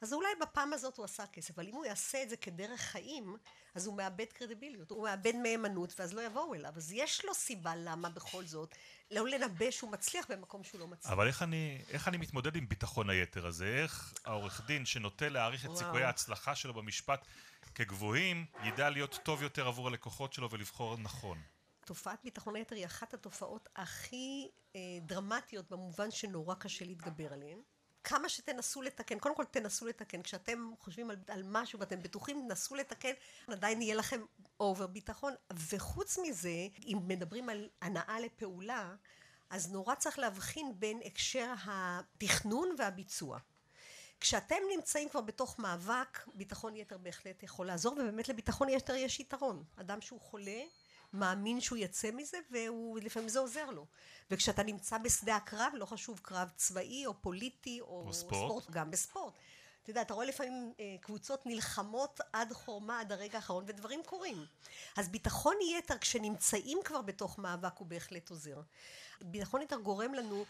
אז 0.00 0.12
אולי 0.12 0.28
בפעם 0.40 0.72
הזאת 0.72 0.96
הוא 0.96 1.04
עשה 1.04 1.26
כסף, 1.26 1.58
אבל 1.58 1.68
אם 1.68 1.74
הוא 1.74 1.84
יעשה 1.84 2.22
את 2.22 2.30
זה 2.30 2.36
כדרך 2.36 2.80
חיים, 2.80 3.36
אז 3.74 3.86
הוא 3.86 3.96
מאבד 3.96 4.24
קרדיביליות, 4.32 4.90
הוא 4.90 5.04
מאבד 5.04 5.32
מהימנות, 5.42 6.00
ואז 6.00 6.14
לא 6.14 6.26
יבואו 6.26 6.54
אליו. 6.54 6.72
אז 6.76 6.92
יש 6.92 7.24
לו 7.24 7.34
סיבה 7.34 7.76
למה 7.76 8.08
בכל 8.08 8.44
זאת, 8.44 8.74
לא 9.10 9.28
לנבא 9.28 9.70
שהוא 9.70 9.90
מצליח 9.90 10.26
במקום 10.30 10.64
שהוא 10.64 10.80
לא 10.80 10.86
מצליח. 10.88 11.12
אבל 11.12 11.26
איך 11.26 11.42
אני, 11.42 11.82
איך 11.88 12.08
אני 12.08 12.16
מתמודד 12.16 12.56
עם 12.56 12.68
ביטחון 12.68 13.10
היתר 13.10 13.46
הזה? 13.46 13.66
איך 13.82 14.14
העורך 14.24 14.60
דין 14.66 14.86
שנוטה 14.86 15.28
להעריך 15.28 15.64
את 15.64 15.70
וואו. 15.70 15.78
סיכויי 15.78 16.04
ההצלחה 16.04 16.54
שלו 16.54 16.74
במשפט 16.74 17.26
כגבוהים, 17.74 18.46
ידע 18.64 18.90
להיות 18.90 19.18
טוב 19.22 19.42
יותר 19.42 19.66
עבור 19.66 19.88
הלקוחות 19.88 20.32
שלו 20.32 20.50
ולבחור 20.50 20.96
נכון? 20.96 21.38
תופעת 21.84 22.18
ביטחון 22.24 22.56
היתר 22.56 22.76
היא 22.76 22.86
אחת 22.86 23.14
התופעות 23.14 23.68
הכי 23.76 24.48
אה, 24.76 24.80
דרמטיות 25.02 25.70
במובן 25.70 26.10
שנורא 26.10 26.54
קשה 26.54 26.84
להתגבר 26.84 27.32
עליהן. 27.32 27.58
כמה 28.04 28.28
שתנסו 28.28 28.82
לתקן, 28.82 29.18
קודם 29.18 29.34
כל 29.34 29.44
תנסו 29.44 29.86
לתקן, 29.86 30.22
כשאתם 30.22 30.70
חושבים 30.80 31.10
על, 31.10 31.16
על 31.28 31.42
משהו 31.46 31.80
ואתם 31.80 32.02
בטוחים, 32.02 32.48
נסו 32.48 32.74
לתקן, 32.74 33.12
עדיין 33.46 33.82
יהיה 33.82 33.94
לכם 33.94 34.20
אובר 34.60 34.86
ביטחון. 34.86 35.34
וחוץ 35.70 36.18
מזה, 36.18 36.68
אם 36.86 36.98
מדברים 37.06 37.48
על 37.48 37.68
הנאה 37.82 38.20
לפעולה, 38.20 38.94
אז 39.50 39.72
נורא 39.72 39.94
צריך 39.94 40.18
להבחין 40.18 40.72
בין 40.78 41.00
הקשר 41.04 41.54
התכנון 41.66 42.74
והביצוע. 42.78 43.38
כשאתם 44.20 44.56
נמצאים 44.76 45.08
כבר 45.08 45.20
בתוך 45.20 45.58
מאבק, 45.58 46.26
ביטחון 46.34 46.76
יתר 46.76 46.98
בהחלט 46.98 47.42
יכול 47.42 47.66
לעזור, 47.66 47.92
ובאמת 47.92 48.28
לביטחון 48.28 48.68
יתר 48.68 48.94
יש 48.94 49.20
יתרון. 49.20 49.64
אדם 49.76 50.00
שהוא 50.00 50.20
חולה, 50.20 50.60
מאמין 51.14 51.60
שהוא 51.60 51.78
יצא 51.78 52.10
מזה, 52.10 52.38
ולפעמים 52.50 53.28
זה 53.28 53.38
עוזר 53.38 53.70
לו. 53.70 53.86
וכשאתה 54.30 54.62
נמצא 54.62 54.98
בשדה 54.98 55.36
הקרב, 55.36 55.72
לא 55.74 55.86
חשוב 55.86 56.20
קרב 56.22 56.50
צבאי 56.56 57.06
או 57.06 57.22
פוליטי 57.22 57.80
או, 57.80 58.04
או 58.06 58.12
ספורט. 58.12 58.70
גם 58.70 58.90
בספורט. 58.90 59.34
אתה 59.82 59.90
יודע, 59.90 60.02
אתה 60.02 60.14
רואה 60.14 60.26
לפעמים 60.26 60.72
אה, 60.80 60.96
קבוצות 61.00 61.46
נלחמות 61.46 62.20
עד 62.32 62.52
חורמה, 62.52 63.00
עד 63.00 63.12
הרגע 63.12 63.38
האחרון, 63.38 63.64
ודברים 63.66 64.00
קורים. 64.06 64.46
אז 64.96 65.08
ביטחון 65.08 65.56
יתר, 65.78 65.98
כשנמצאים 65.98 66.78
כבר 66.84 67.02
בתוך 67.02 67.38
מאבק, 67.38 67.78
הוא 67.78 67.86
בהחלט 67.86 68.30
עוזר. 68.30 68.60
ביטחון 69.20 69.62
יתר 69.62 69.76
גורם 69.76 70.14
לנו 70.14 70.44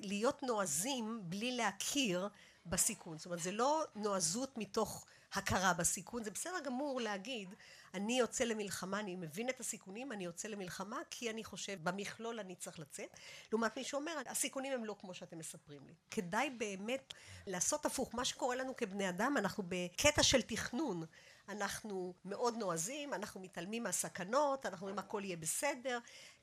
להיות 0.00 0.42
נועזים 0.42 1.20
בלי 1.22 1.56
להכיר 1.56 2.28
בסיכון. 2.66 3.18
זאת 3.18 3.26
אומרת, 3.26 3.42
זה 3.42 3.52
לא 3.52 3.84
נועזות 3.94 4.58
מתוך 4.58 5.06
הכרה 5.32 5.72
בסיכון, 5.72 6.24
זה 6.24 6.30
בסדר 6.30 6.60
גמור 6.64 7.00
להגיד, 7.00 7.54
אני 7.94 8.18
יוצא 8.18 8.44
למלחמה, 8.44 9.00
אני 9.00 9.16
מבין 9.16 9.48
את 9.48 9.60
הסיכונים, 9.60 10.12
אני 10.12 10.24
יוצא 10.24 10.48
למלחמה, 10.48 10.98
כי 11.10 11.30
אני 11.30 11.44
חושב, 11.44 11.78
במכלול 11.82 12.40
אני 12.40 12.54
צריך 12.54 12.78
לצאת. 12.78 13.16
לעומת 13.52 13.76
מי 13.76 13.84
שאומר, 13.84 14.12
הסיכונים 14.26 14.72
הם 14.72 14.84
לא 14.84 14.96
כמו 15.00 15.14
שאתם 15.14 15.38
מספרים 15.38 15.86
לי. 15.86 15.94
כדאי 16.10 16.50
באמת 16.50 17.14
לעשות 17.46 17.86
הפוך. 17.86 18.14
מה 18.14 18.24
שקורה 18.24 18.56
לנו 18.56 18.76
כבני 18.76 19.08
אדם, 19.08 19.34
אנחנו 19.38 19.64
בקטע 19.68 20.22
של 20.22 20.42
תכנון. 20.42 21.04
אנחנו 21.48 22.14
מאוד 22.24 22.56
נועזים, 22.56 23.14
אנחנו 23.14 23.40
מתעלמים 23.40 23.82
מהסכנות, 23.82 24.66
אנחנו 24.66 24.86
אומרים 24.86 24.98
הכל 24.98 25.22
יהיה 25.24 25.36
בסדר. 25.36 25.98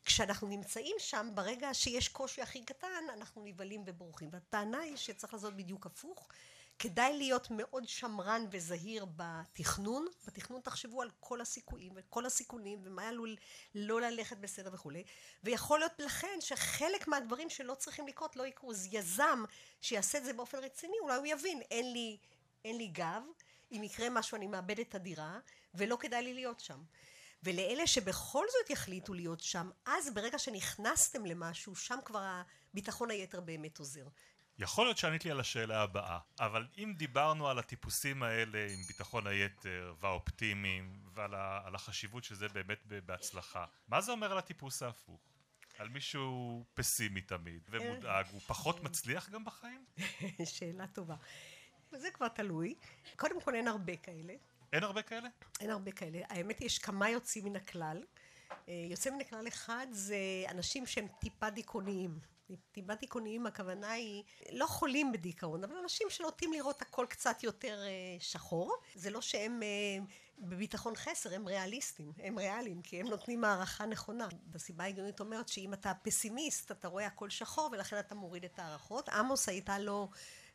כשאנחנו 0.06 0.48
נמצאים 0.48 0.96
שם, 1.00 1.30
ברגע 1.34 1.74
שיש 1.74 2.08
קושי 2.10 2.42
הכי 2.42 2.64
קטן, 2.64 3.04
אנחנו 3.14 3.44
נבהלים 3.46 3.84
ובורחים. 3.86 4.30
והטענה 4.32 4.80
היא 4.80 4.96
שצריך 4.96 5.34
לעשות 5.34 5.56
בדיוק 5.58 5.86
הפוך. 5.86 6.28
כדאי 6.80 7.18
להיות 7.18 7.48
מאוד 7.52 7.88
שמרן 7.88 8.46
וזהיר 8.52 9.06
בתכנון. 9.16 10.08
בתכנון 10.28 10.62
תחשבו 10.62 11.02
על 11.02 11.10
כל 11.20 11.42
הסיכויים 11.42 11.92
וכל 11.96 12.26
הסיכונים 12.26 12.80
ומה 12.84 13.08
עלול 13.08 13.36
לא 13.76 14.02
ללכת 14.02 14.38
בסדר 14.38 14.70
וכולי. 14.74 15.04
ויכול 15.44 15.80
להיות 15.80 16.00
לכן 16.00 16.38
שחלק 16.40 17.08
מהדברים 17.08 17.50
שלא 17.50 17.76
צריכים 17.76 18.08
לקרות 18.08 18.36
לא 18.36 18.46
יקרו. 18.48 18.72
אז 18.72 18.88
יזם 18.92 19.44
שיעשה 19.82 20.18
את 20.18 20.26
זה 20.26 20.34
באופן 20.34 20.58
רציני, 20.58 20.96
אולי 21.02 21.16
הוא 21.16 21.26
יבין, 21.26 21.62
אין 21.62 21.94
לי, 21.94 22.18
אין 22.66 22.78
לי 22.78 22.88
גב, 22.88 23.22
אם 23.72 23.84
יקרה 23.84 24.10
משהו 24.10 24.36
אני 24.36 24.48
מאבד 24.48 24.80
את 24.80 24.96
הדירה, 24.96 25.40
ולא 25.74 25.98
כדאי 26.00 26.24
לי 26.24 26.34
להיות 26.34 26.60
שם. 26.60 26.84
ולאלה 27.44 27.88
שבכל 27.88 28.46
זאת 28.52 28.70
יחליטו 28.70 29.14
להיות 29.14 29.40
שם, 29.40 29.70
אז 29.86 30.14
ברגע 30.14 30.40
שנכנסתם 30.40 31.26
למשהו, 31.26 31.76
שם 31.76 32.00
כבר 32.06 32.42
הביטחון 32.74 33.12
היתר 33.12 33.42
באמת 33.42 33.80
עוזר. 33.80 34.08
יכול 34.60 34.86
להיות 34.86 34.98
שענית 34.98 35.26
לי 35.26 35.32
על 35.32 35.40
השאלה 35.40 35.82
הבאה, 35.82 36.20
אבל 36.40 36.68
אם 36.78 36.94
דיברנו 36.98 37.50
על 37.50 37.60
הטיפוסים 37.60 38.24
האלה 38.24 38.68
עם 38.70 38.84
ביטחון 38.88 39.28
היתר 39.28 39.94
והאופטימיים 40.00 41.00
ועל 41.14 41.76
החשיבות 41.76 42.24
של 42.24 42.36
זה 42.36 42.48
באמת 42.48 42.86
בהצלחה, 43.06 43.66
מה 43.88 44.02
זה 44.02 44.12
אומר 44.12 44.32
על 44.32 44.38
הטיפוס 44.38 44.84
ההפוך? 44.84 45.22
על 45.78 45.90
מישהו 45.90 46.64
פסימי 46.74 47.22
תמיד 47.22 47.62
ומודאג, 47.70 48.26
הוא 48.32 48.42
פחות 48.42 48.84
מצליח 48.84 49.30
גם 49.30 49.46
בחיים? 49.46 49.86
שאלה 50.56 50.88
טובה. 50.88 51.16
זה 51.92 52.12
כבר 52.12 52.28
תלוי. 52.28 52.76
קודם 53.16 53.42
כל 53.42 53.56
אין 53.56 53.68
הרבה 53.68 53.96
כאלה. 53.96 54.34
אין 54.74 54.84
הרבה 54.84 55.02
כאלה? 55.02 55.30
אין 55.60 55.70
הרבה 55.70 55.92
כאלה. 55.92 56.20
האמת 56.30 56.62
יש 56.62 56.78
כמה 56.78 57.10
יוצאים 57.10 57.46
מן 57.46 57.56
הכלל. 57.56 58.04
אה, 58.70 58.74
יוצא 58.90 59.10
מן 59.10 59.22
הכלל 59.22 59.48
אחד 59.48 59.88
זה 59.92 60.18
אנשים 60.50 60.86
שהם 60.86 61.08
טיפה 61.20 61.50
דיכאוניים. 61.50 62.20
טיפה 62.72 62.96
דיכאוניים 62.96 63.46
הכוונה 63.46 63.92
היא 63.92 64.24
לא 64.52 64.66
חולים 64.66 65.12
בדיכאון, 65.12 65.64
אבל 65.64 65.76
אנשים 65.84 66.08
שנוטים 66.10 66.54
לראות 66.54 66.82
הכל 66.82 67.06
קצת 67.10 67.44
יותר 67.44 67.84
אה, 67.84 68.18
שחור. 68.20 68.76
זה 68.96 69.10
לא 69.10 69.22
שהם 69.22 69.64
אה, 69.64 70.06
בביטחון 70.40 70.96
חסר, 70.96 71.36
הם 71.36 71.48
ריאליסטים, 71.48 72.12
הם 72.18 72.38
ריאליים, 72.38 72.82
כי 72.82 73.00
הם 73.00 73.08
נותנים 73.08 73.44
הערכה 73.44 73.86
נכונה. 73.86 74.28
בסיבה 74.48 74.84
ההגיונית 74.84 75.20
אומרת 75.20 75.48
שאם 75.48 75.74
אתה 75.74 75.94
פסימיסט, 76.04 76.72
אתה 76.72 76.88
רואה 76.88 77.06
הכל 77.06 77.30
שחור, 77.30 77.70
ולכן 77.72 78.00
אתה 78.00 78.16
מוריד 78.16 78.46
את 78.46 78.60
ההערכות. 78.60 79.10
עמוס 79.10 79.50
הייתה 79.50 79.80
לו... 79.80 80.10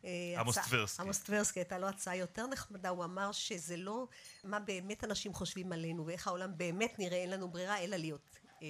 אה, 0.05 0.41
עמוס 0.41 0.59
טברסקי. 0.59 1.03
עמוס 1.03 1.19
טברסקי 1.19 1.61
הייתה 1.61 1.79
לו 1.79 1.89
הצעה 1.89 2.17
יותר 2.17 2.47
נחמדה, 2.47 2.89
הוא 2.89 3.05
אמר 3.05 3.33
שזה 3.33 3.77
לא 3.77 4.07
מה 4.45 4.61
באמת 4.61 5.05
אנשים 5.05 5.35
חושבים 5.35 5.73
עלינו 5.73 6.07
ואיך 6.07 6.27
העולם 6.27 6.59
באמת 6.59 6.99
נראה, 6.99 7.17
אין 7.17 7.31
לנו 7.31 7.49
ברירה 7.49 7.79
אלא 7.79 7.97
להיות 7.97 8.41
אה, 8.63 8.67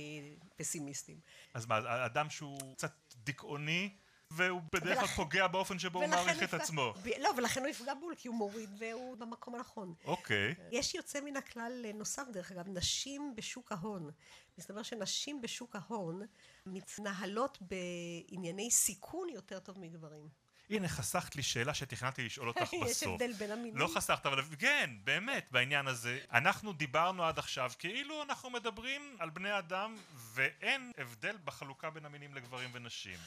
פסימיסטים. 0.56 1.20
אז 1.54 1.66
מה, 1.66 2.06
אדם 2.06 2.30
שהוא 2.30 2.74
קצת 2.74 2.92
דיכאוני, 3.24 3.96
והוא 4.30 4.60
בדרך 4.72 4.98
כלל 4.98 5.08
פוגע 5.08 5.46
באופן 5.46 5.78
שבו 5.78 5.98
הוא 6.00 6.08
מעריך 6.08 6.42
את 6.42 6.54
עצמו. 6.54 6.94
ב- 7.02 7.08
לא, 7.20 7.30
ולכן 7.36 7.60
הוא 7.60 7.68
יפגע 7.68 7.94
בול, 7.94 8.14
כי 8.16 8.28
הוא 8.28 8.36
מוריד 8.36 8.70
והוא 8.78 9.16
במקום 9.16 9.54
הנכון. 9.54 9.94
אוקיי. 10.04 10.54
יש 10.70 10.94
יוצא 10.94 11.20
מן 11.20 11.36
הכלל 11.36 11.86
נוסף, 11.94 12.22
דרך 12.32 12.52
אגב, 12.52 12.68
נשים 12.68 13.32
בשוק 13.36 13.72
ההון. 13.72 14.10
מסתבר 14.58 14.82
שנשים 14.82 15.40
בשוק 15.40 15.76
ההון 15.76 16.22
מתנהלות 16.66 17.58
בענייני 17.60 18.70
סיכון 18.70 19.28
יותר 19.28 19.58
טוב 19.58 19.78
מגברים. 19.78 20.28
הנה, 20.70 20.88
חסכת 20.88 21.36
לי 21.36 21.42
שאלה 21.42 21.74
שתכננתי 21.74 22.24
לשאול 22.24 22.48
אותך 22.48 22.60
בסוף. 22.60 22.88
יש 22.88 23.02
הבדל 23.02 23.32
בין 23.32 23.50
המינים. 23.50 23.76
לא 23.76 23.88
חסכת, 23.94 24.26
אבל 24.26 24.42
כן, 24.58 24.90
באמת, 25.04 25.48
בעניין 25.50 25.86
הזה. 25.86 26.18
אנחנו 26.32 26.72
דיברנו 26.72 27.24
עד 27.24 27.38
עכשיו 27.38 27.72
כאילו 27.78 28.22
אנחנו 28.22 28.50
מדברים 28.50 29.16
על 29.18 29.30
בני 29.30 29.58
אדם, 29.58 29.96
ואין 30.14 30.92
הבדל 30.98 31.36
בחלוקה 31.44 31.90
בין 31.90 32.04
המינים 32.04 32.34
לגברים 32.34 32.70
ונשים. 32.72 33.18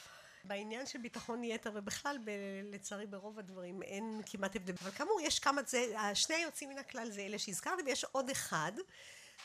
בעניין 0.43 0.85
של 0.85 0.99
ביטחון 0.99 1.43
יתר, 1.43 1.71
ובכלל, 1.73 2.17
ב- 2.25 2.29
לצערי 2.73 3.05
ברוב 3.05 3.39
הדברים 3.39 3.83
אין 3.83 4.21
כמעט 4.25 4.55
הבדל. 4.55 4.73
אבל 4.81 4.91
כאמור, 4.91 5.19
יש 5.23 5.39
כמה, 5.39 5.61
זה, 5.67 5.85
שני 6.13 6.35
היוצאים 6.35 6.69
מן 6.69 6.77
הכלל 6.77 7.09
זה 7.11 7.21
אלה 7.21 7.39
שהזכרתי, 7.39 7.83
ויש 7.85 8.03
עוד 8.03 8.29
אחד. 8.29 8.71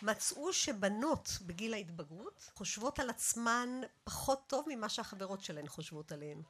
מצאו 0.03 0.53
שבנות 0.53 1.39
בגיל 1.43 1.75
ההתבגרות 1.75 2.51
חושבות 2.55 2.99
על 2.99 3.11
עצמן 3.11 3.81
פחות 4.05 4.45
טוב 4.47 4.67
ממה 4.69 4.89
שהחברות 4.89 5.41
שלהן 5.41 5.69
חושבות 5.69 6.13
עליהן. 6.13 6.43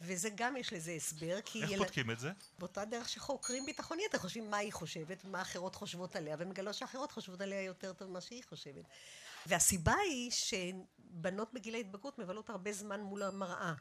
וזה 0.00 0.28
גם 0.34 0.56
יש 0.56 0.72
לזה 0.72 0.92
הסבר, 0.92 1.38
כי... 1.44 1.62
איך 1.62 1.70
יל... 1.70 1.78
בודקים 1.78 2.10
את 2.10 2.18
זה? 2.18 2.32
באותה 2.58 2.84
דרך 2.84 3.08
שחוקרים 3.08 3.66
ביטחון 3.66 3.98
יתר, 4.00 4.18
חושבים 4.18 4.50
מה 4.50 4.56
היא 4.56 4.72
חושבת, 4.72 5.24
מה 5.24 5.42
אחרות 5.42 5.74
חושבות 5.74 6.16
עליה, 6.16 6.36
ומגלות 6.38 6.74
שאחרות 6.74 7.12
חושבות 7.12 7.40
עליה 7.40 7.62
יותר 7.62 7.92
טוב 7.92 8.10
ממה 8.10 8.20
שהיא 8.20 8.42
חושבת. 8.48 8.84
והסיבה 9.46 9.94
היא 9.94 10.30
שבנות 10.30 11.54
בגיל 11.54 11.74
ההתבגרות 11.74 12.18
מבלות 12.18 12.50
הרבה 12.50 12.72
זמן 12.72 13.00
מול 13.00 13.22
המראה, 13.22 13.74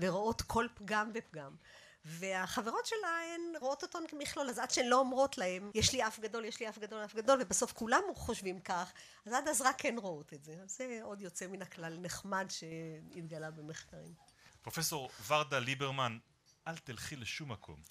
ורואות 0.00 0.42
כל 0.42 0.66
פגם 0.74 1.10
ופגם. 1.14 1.56
והחברות 2.04 2.86
שלה 2.86 3.20
הן 3.34 3.40
רואות 3.60 3.82
אותן 3.82 3.98
כמכלול, 4.08 4.48
אז 4.48 4.58
עד 4.58 4.70
שהן 4.70 4.86
לא 4.86 4.98
אומרות 4.98 5.38
להם, 5.38 5.70
יש 5.74 5.92
לי 5.92 6.06
אף 6.06 6.20
גדול, 6.20 6.44
יש 6.44 6.60
לי 6.60 6.68
אף 6.68 6.78
גדול, 6.78 7.04
אף 7.04 7.14
גדול, 7.14 7.38
ובסוף 7.42 7.72
כולם 7.72 8.02
חושבים 8.14 8.60
כך, 8.60 8.92
אז 9.26 9.32
עד 9.32 9.48
אז 9.48 9.60
רק 9.60 9.84
הן 9.84 9.98
רואות 9.98 10.32
את 10.32 10.44
זה. 10.44 10.56
אז 10.62 10.76
זה 10.76 11.00
עוד 11.02 11.20
יוצא 11.20 11.46
מן 11.46 11.62
הכלל 11.62 11.98
נחמד 11.98 12.46
שהתגלה 12.48 13.50
במחקרים. 13.50 14.14
פרופסור 14.62 15.10
ורדה 15.26 15.58
ליברמן, 15.58 16.18
אל 16.66 16.76
תלכי 16.76 17.16
לשום 17.16 17.52
מקום. 17.52 17.82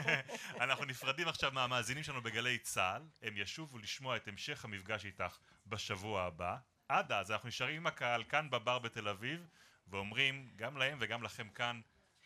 אנחנו 0.60 0.84
נפרדים 0.84 1.28
עכשיו 1.28 1.52
מהמאזינים 1.52 2.02
שלנו 2.02 2.22
בגלי 2.22 2.58
צה"ל, 2.58 3.02
הם 3.22 3.36
ישובו 3.36 3.78
לשמוע 3.78 4.16
את 4.16 4.28
המשך 4.28 4.64
המפגש 4.64 5.04
איתך 5.04 5.38
בשבוע 5.66 6.22
הבא. 6.22 6.56
עד 6.88 7.12
אז 7.12 7.30
אנחנו 7.30 7.48
נשארים 7.48 7.76
עם 7.76 7.86
הקהל 7.86 8.24
כאן 8.24 8.50
בבר 8.50 8.78
בתל 8.78 9.08
אביב, 9.08 9.46
ואומרים 9.88 10.50
גם 10.56 10.76
להם 10.76 10.98
וגם 11.00 11.22
לכם 11.22 11.48
כאן, 11.48 11.80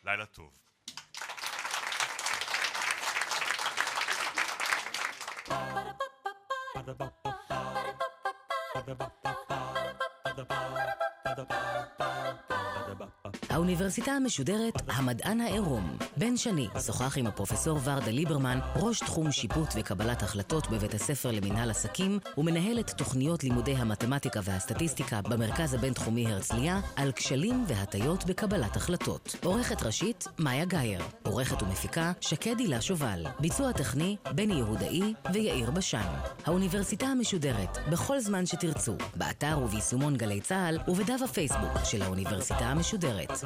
לילה 0.05 0.27
טוב. 0.27 0.59
האוניברסיטה 13.51 14.13
המשודרת 14.13 14.75
המדען 14.89 15.41
העירום. 15.41 15.97
בן 16.17 16.37
שני 16.37 16.69
שוחח 16.87 17.19
עם 17.19 17.27
הפרופסור 17.27 17.79
ורדה 17.85 18.11
ליברמן, 18.11 18.59
ראש 18.77 19.01
תחום 19.01 19.33
שיפוט 19.33 19.69
וקבלת 19.77 20.23
החלטות 20.23 20.71
בבית 20.71 20.95
הספר 20.95 21.31
למינהל 21.31 21.71
עסקים 21.71 22.19
ומנהלת 22.39 22.91
תוכניות 22.91 23.45
לימודי 23.45 23.77
המתמטיקה 23.77 24.41
והסטטיסטיקה 24.45 25.21
במרכז 25.23 25.75
הבינתחומי 25.75 26.27
הרצליה 26.27 26.81
על 26.97 27.13
כשלים 27.13 27.65
והטיות 27.67 28.25
בקבלת 28.25 28.77
החלטות. 28.77 29.37
עורכת 29.45 29.83
ראשית, 29.83 30.25
מאיה 30.39 30.65
גאייר. 30.65 31.03
עורכת 31.23 31.63
ומפיקה, 31.63 32.13
שקד 32.21 32.59
הילה 32.59 32.81
שובל. 32.81 33.27
ביצוע 33.41 33.73
טכני, 33.73 34.17
בני 34.35 34.55
יהודאי 34.55 35.15
ויאיר 35.33 35.71
בשן. 35.71 36.13
האוניברסיטה 36.47 37.07
המשודרת, 37.07 37.79
בכל 37.91 38.21
זמן 38.21 38.47
שתרצו, 38.47 38.97
באתר 39.17 39.59
וביישומון 39.65 40.17
גלי 40.17 40.41
צה"ל 40.41 40.79
ובדף 41.11 41.23
הפייסבוק 41.23 41.85
של 41.85 42.03
האוניברסיטה 42.03 42.65
המשודרת. 42.65 43.45